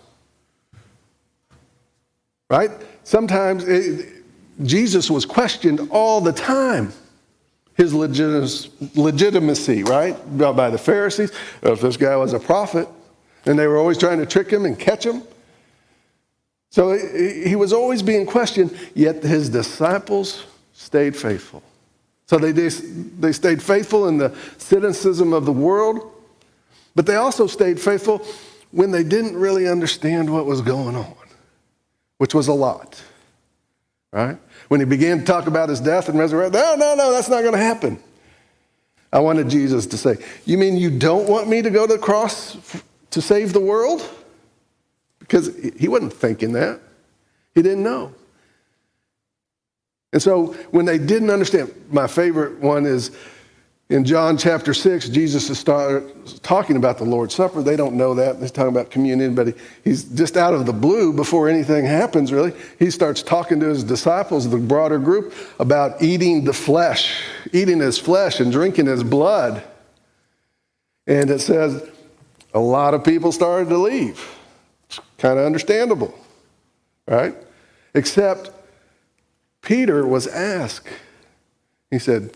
Right? 2.50 2.72
Sometimes 3.04 3.64
it, 3.68 4.24
Jesus 4.64 5.10
was 5.10 5.26
questioned 5.26 5.88
all 5.92 6.20
the 6.20 6.34
time 6.34 6.92
his 7.76 7.94
legitimacy, 7.94 9.84
right? 9.84 10.38
By 10.38 10.70
the 10.70 10.78
Pharisees, 10.78 11.32
if 11.64 11.82
this 11.82 11.98
guy 11.98 12.16
was 12.16 12.34
a 12.34 12.40
prophet, 12.40 12.88
and 13.46 13.58
they 13.58 13.66
were 13.66 13.78
always 13.78 13.98
trying 13.98 14.20
to 14.20 14.26
trick 14.26 14.50
him 14.50 14.66
and 14.66 14.78
catch 14.78 15.06
him. 15.06 15.24
So 16.72 16.98
he 16.98 17.56
was 17.58 17.74
always 17.74 18.02
being 18.02 18.26
questioned, 18.26 18.76
yet 18.96 19.22
his 19.22 19.50
disciples 19.50 20.46
stayed 20.72 21.18
faithful. 21.18 21.62
So 22.28 22.38
they, 22.38 22.54
they 22.54 23.34
stayed 23.34 23.62
faithful 23.62 24.08
in 24.08 24.18
the 24.18 24.34
cynicism 24.58 25.34
of 25.34 25.46
the 25.46 25.52
world, 25.52 26.14
but 26.96 27.06
they 27.06 27.16
also 27.16 27.46
stayed 27.46 27.78
faithful 27.78 28.26
when 28.72 28.90
they 28.90 29.04
didn't 29.04 29.36
really 29.36 29.68
understand 29.68 30.32
what 30.32 30.46
was 30.46 30.62
going 30.62 30.96
on, 30.96 31.14
which 32.20 32.34
was 32.34 32.48
a 32.48 32.54
lot, 32.54 33.04
right? 34.14 34.38
When 34.70 34.80
he 34.80 34.86
began 34.86 35.20
to 35.20 35.26
talk 35.26 35.48
about 35.48 35.68
his 35.68 35.82
death 35.82 36.08
and 36.08 36.18
resurrection, 36.18 36.54
no, 36.54 36.76
no, 36.76 36.96
no, 36.96 37.12
that's 37.12 37.28
not 37.28 37.42
going 37.42 37.52
to 37.52 37.60
happen. 37.60 38.02
I 39.12 39.20
wanted 39.20 39.50
Jesus 39.50 39.86
to 39.88 39.98
say, 39.98 40.16
You 40.46 40.58
mean 40.58 40.78
you 40.78 40.90
don't 40.90 41.28
want 41.28 41.50
me 41.50 41.62
to 41.62 41.70
go 41.70 41.86
to 41.86 41.94
the 41.96 42.00
cross 42.00 42.56
to 43.10 43.22
save 43.22 43.52
the 43.52 43.60
world? 43.60 44.10
Because 45.32 45.56
he 45.78 45.88
wasn't 45.88 46.12
thinking 46.12 46.52
that. 46.52 46.82
He 47.56 47.62
didn't 47.62 47.84
know. 47.84 48.14
And 50.12 50.22
so 50.22 50.48
when 50.72 50.84
they 50.84 50.98
didn't 50.98 51.30
understand, 51.30 51.74
my 51.90 52.06
favorite 52.06 52.60
one 52.60 52.86
is 52.86 53.16
in 53.88 54.04
John 54.04 54.38
chapter 54.38 54.74
6, 54.74 55.08
Jesus 55.08 55.50
is 55.50 55.58
start, 55.58 56.04
talking 56.44 56.76
about 56.76 56.98
the 56.98 57.06
Lord's 57.06 57.34
Supper. 57.34 57.64
They 57.64 57.78
don't 57.78 57.96
know 57.96 58.14
that. 58.14 58.40
He's 58.40 58.52
talking 58.52 58.74
about 58.74 58.92
communion, 58.92 59.34
but 59.34 59.48
he, 59.48 59.54
he's 59.86 60.04
just 60.04 60.36
out 60.36 60.54
of 60.54 60.66
the 60.66 60.74
blue 60.74 61.14
before 61.14 61.48
anything 61.48 61.86
happens, 61.86 62.34
really. 62.34 62.52
He 62.78 62.92
starts 62.92 63.24
talking 63.24 63.62
to 63.62 63.68
his 63.68 63.86
disciples, 63.86 64.50
the 64.50 64.58
broader 64.58 65.00
group, 65.00 65.34
about 65.60 66.04
eating 66.04 66.44
the 66.44 66.52
flesh, 66.54 67.24
eating 67.54 67.80
his 67.80 67.98
flesh 67.98 68.42
and 68.42 68.52
drinking 68.52 68.88
his 68.88 69.02
blood. 69.02 69.64
And 71.08 71.30
it 71.30 71.40
says 71.40 71.90
a 72.54 72.60
lot 72.60 72.94
of 72.94 73.06
people 73.06 73.32
started 73.32 73.70
to 73.70 73.78
leave. 73.78 74.38
Kind 75.18 75.40
of 75.40 75.46
understandable, 75.46 76.18
right? 77.08 77.36
Except 77.94 78.52
Peter 79.62 80.06
was 80.06 80.28
asked. 80.28 80.88
He 81.90 82.00
said, 82.00 82.36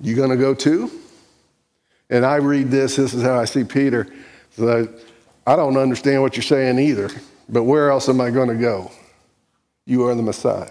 you 0.00 0.14
going 0.14 0.30
to 0.30 0.36
go 0.36 0.54
too? 0.54 0.90
And 2.10 2.26
I 2.26 2.36
read 2.36 2.70
this, 2.70 2.96
this 2.96 3.14
is 3.14 3.22
how 3.22 3.38
I 3.38 3.46
see 3.46 3.64
Peter. 3.64 4.06
So 4.56 4.88
I 5.46 5.56
don't 5.56 5.76
understand 5.76 6.22
what 6.22 6.36
you're 6.36 6.42
saying 6.42 6.78
either, 6.78 7.10
but 7.48 7.64
where 7.64 7.90
else 7.90 8.08
am 8.08 8.20
I 8.20 8.30
going 8.30 8.48
to 8.48 8.54
go? 8.54 8.90
You 9.86 10.04
are 10.04 10.14
the 10.14 10.22
Messiah. 10.22 10.70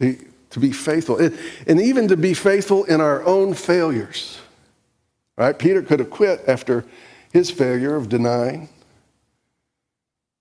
See, 0.00 0.18
to 0.50 0.60
be 0.60 0.72
faithful, 0.72 1.18
and 1.18 1.80
even 1.80 2.08
to 2.08 2.16
be 2.16 2.34
faithful 2.34 2.84
in 2.84 3.00
our 3.00 3.24
own 3.24 3.54
failures. 3.54 4.40
Right? 5.36 5.56
Peter 5.56 5.82
could 5.82 6.00
have 6.00 6.10
quit 6.10 6.42
after 6.48 6.84
his 7.32 7.50
failure 7.50 7.96
of 7.96 8.08
denying. 8.08 8.68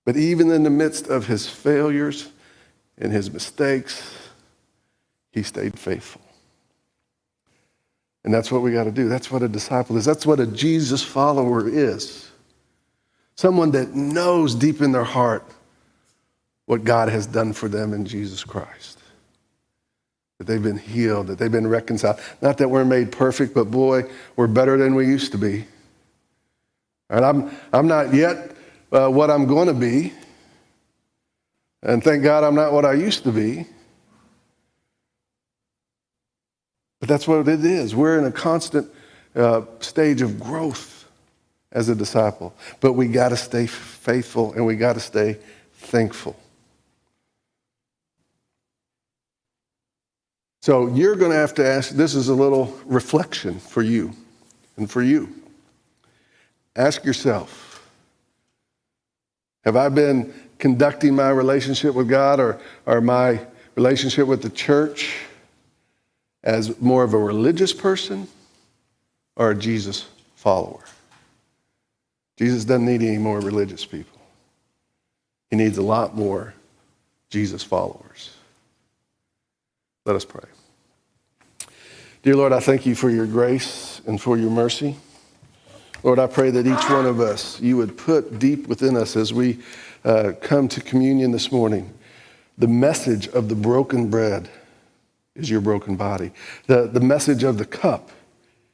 But 0.06 0.18
even 0.18 0.50
in 0.52 0.64
the 0.64 0.70
midst 0.70 1.08
of 1.08 1.28
his 1.28 1.48
failures 1.48 2.30
and 2.98 3.12
his 3.12 3.32
mistakes, 3.32 4.18
he 5.32 5.44
stayed 5.44 5.78
faithful. 5.78 6.22
And 8.24 8.34
that's 8.34 8.52
what 8.52 8.62
we 8.62 8.72
got 8.72 8.84
to 8.86 8.92
do. 8.92 9.08
That's 9.08 9.32
what 9.32 9.44
a 9.44 9.48
disciple 9.48 9.98
is. 9.98 10.06
That's 10.06 10.26
what 10.26 10.40
a 10.40 10.48
Jesus 10.48 11.04
follower 11.04 11.68
is. 11.68 12.30
Someone 13.36 13.72
that 13.72 13.96
knows 13.96 14.56
deep 14.56 14.82
in 14.82 14.92
their 14.92 15.04
heart 15.04 15.46
what 16.66 16.84
God 16.84 17.10
has 17.10 17.26
done 17.26 17.54
for 17.54 17.70
them 17.70 17.94
in 17.94 18.06
Jesus 18.06 18.44
Christ. 18.44 19.00
That 20.38 20.48
they've 20.48 20.62
been 20.62 20.78
healed, 20.78 21.28
that 21.28 21.38
they've 21.38 21.52
been 21.52 21.68
reconciled. 21.68 22.20
Not 22.42 22.58
that 22.58 22.70
we're 22.70 22.86
made 22.86 23.12
perfect, 23.12 23.54
but 23.54 23.72
boy, 23.72 24.04
we're 24.36 24.48
better 24.48 24.78
than 24.78 24.96
we 24.96 25.08
used 25.08 25.32
to 25.32 25.38
be. 25.38 25.66
And 27.10 27.26
I'm, 27.26 27.52
I'm 27.74 27.88
not 27.88 28.14
yet 28.14 28.56
uh, 28.92 29.08
what 29.10 29.30
I'm 29.32 29.46
going 29.46 29.68
to 29.68 29.74
be. 29.74 30.14
And 31.82 32.04
thank 32.04 32.24
God 32.24 32.44
I'm 32.44 32.56
not 32.56 32.74
what 32.74 32.86
I 32.86 32.94
used 32.94 33.24
to 33.24 33.32
be. 33.32 33.66
But 37.00 37.08
that's 37.08 37.28
what 37.28 37.48
it 37.48 37.64
is. 37.64 37.96
We're 37.96 38.20
in 38.20 38.26
a 38.26 38.32
constant 38.32 38.92
uh, 39.36 39.62
stage 39.80 40.22
of 40.22 40.40
growth 40.40 41.08
as 41.72 41.90
a 41.90 41.96
disciple. 41.96 42.54
But 42.82 42.94
we 42.94 43.08
got 43.08 43.30
to 43.30 43.38
stay 43.38 43.68
faithful 43.68 44.54
and 44.54 44.66
we 44.66 44.76
got 44.76 44.94
to 44.94 45.00
stay 45.00 45.38
thankful. 45.74 46.36
So 50.62 50.88
you're 50.88 51.16
going 51.16 51.32
to 51.32 51.38
have 51.38 51.54
to 51.56 51.66
ask 51.66 51.92
this 51.92 52.16
is 52.16 52.28
a 52.28 52.34
little 52.34 52.78
reflection 52.86 53.60
for 53.60 53.82
you 53.82 54.12
and 54.76 54.92
for 54.92 55.02
you. 55.02 55.34
Ask 56.76 57.04
yourself 57.04 57.88
Have 59.66 59.76
I 59.76 59.90
been 59.90 60.34
conducting 60.58 61.16
my 61.16 61.30
relationship 61.30 61.96
with 61.96 62.10
God 62.10 62.40
or, 62.40 62.60
or 62.86 63.02
my 63.02 63.46
relationship 63.76 64.28
with 64.28 64.42
the 64.42 64.50
church? 64.50 65.16
as 66.44 66.80
more 66.80 67.04
of 67.04 67.14
a 67.14 67.18
religious 67.18 67.74
person 67.74 68.28
or 69.36 69.52
a 69.52 69.56
Jesus 69.56 70.08
follower. 70.36 70.84
Jesus 72.38 72.64
doesn't 72.64 72.86
need 72.86 73.02
any 73.02 73.18
more 73.18 73.40
religious 73.40 73.86
people. 73.86 74.20
He 75.50 75.58
needs 75.58 75.78
a 75.78 75.82
lot 75.82 76.16
more 76.16 76.54
Jesus 77.30 77.64
followers. 77.64 78.36
Let 80.06 80.16
us 80.16 80.26
pray. 80.26 80.46
Dear 82.24 82.36
Lord, 82.36 82.54
I 82.54 82.60
thank 82.60 82.86
you 82.86 82.96
for 82.96 83.10
your 83.10 83.26
grace 83.26 84.02
and 84.06 84.20
for 84.20 84.38
your 84.38 84.50
mercy. 84.50 84.96
Lord, 86.04 86.20
I 86.20 86.28
pray 86.28 86.50
that 86.52 86.66
each 86.66 86.90
one 86.90 87.06
of 87.06 87.20
us, 87.20 87.60
you 87.60 87.78
would 87.78 87.98
put 87.98 88.40
deep 88.40 88.68
within 88.68 88.96
us 88.96 89.16
as 89.16 89.34
we 89.34 89.60
uh, 90.06 90.32
come 90.42 90.68
to 90.70 90.82
communion 90.82 91.32
this 91.32 91.52
morning 91.52 91.94
the 92.60 92.68
message 92.68 93.30
of 93.30 93.48
the 93.48 93.56
broken 93.56 94.10
bread 94.10 94.50
is 95.36 95.50
your 95.50 95.62
broken 95.62 95.96
body. 95.96 96.32
The, 96.68 96.88
the 96.88 97.00
message 97.00 97.44
of 97.44 97.58
the 97.58 97.66
cup 97.66 98.12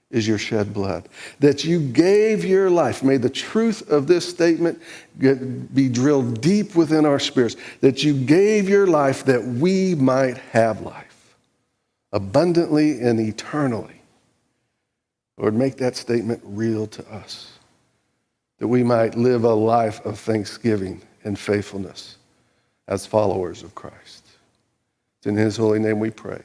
is 0.10 0.28
your 0.28 0.40
shed 0.40 0.74
blood. 0.74 1.08
That 1.40 1.64
you 1.64 1.80
gave 1.80 2.44
your 2.44 2.70
life. 2.70 3.04
May 3.04 3.18
the 3.18 3.30
truth 3.30 3.90
of 3.90 4.08
this 4.08 4.28
statement 4.28 4.82
get, 5.20 5.74
be 5.74 5.88
drilled 5.88 6.42
deep 6.42 6.76
within 6.76 7.06
our 7.06 7.20
spirits. 7.20 7.56
That 7.82 8.04
you 8.04 8.14
gave 8.14 8.68
your 8.68 8.88
life 8.88 9.24
that 9.26 9.44
we 9.44 9.94
might 9.94 10.38
have 10.38 10.82
life 10.82 11.36
abundantly 12.12 13.02
and 13.02 13.20
eternally. 13.20 13.95
Lord, 15.38 15.54
make 15.54 15.78
that 15.78 15.96
statement 15.96 16.42
real 16.44 16.88
to 16.88 17.06
us. 17.12 17.52
That 18.60 18.68
we 18.68 18.84
might 18.84 19.16
live 19.16 19.44
a 19.44 19.54
life 19.54 20.06
of 20.06 20.18
thanksgiving 20.18 21.02
and 21.24 21.38
faithfulness 21.38 22.18
as 22.88 23.06
followers 23.06 23.64
of 23.64 23.76
Christ. 23.76 24.26
It's 25.20 25.28
in 25.28 25.36
his 25.36 25.58
holy 25.58 25.80
name 25.80 26.00
we 26.00 26.10
pray. 26.10 26.42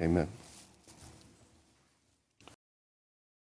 Amen. 0.00 0.28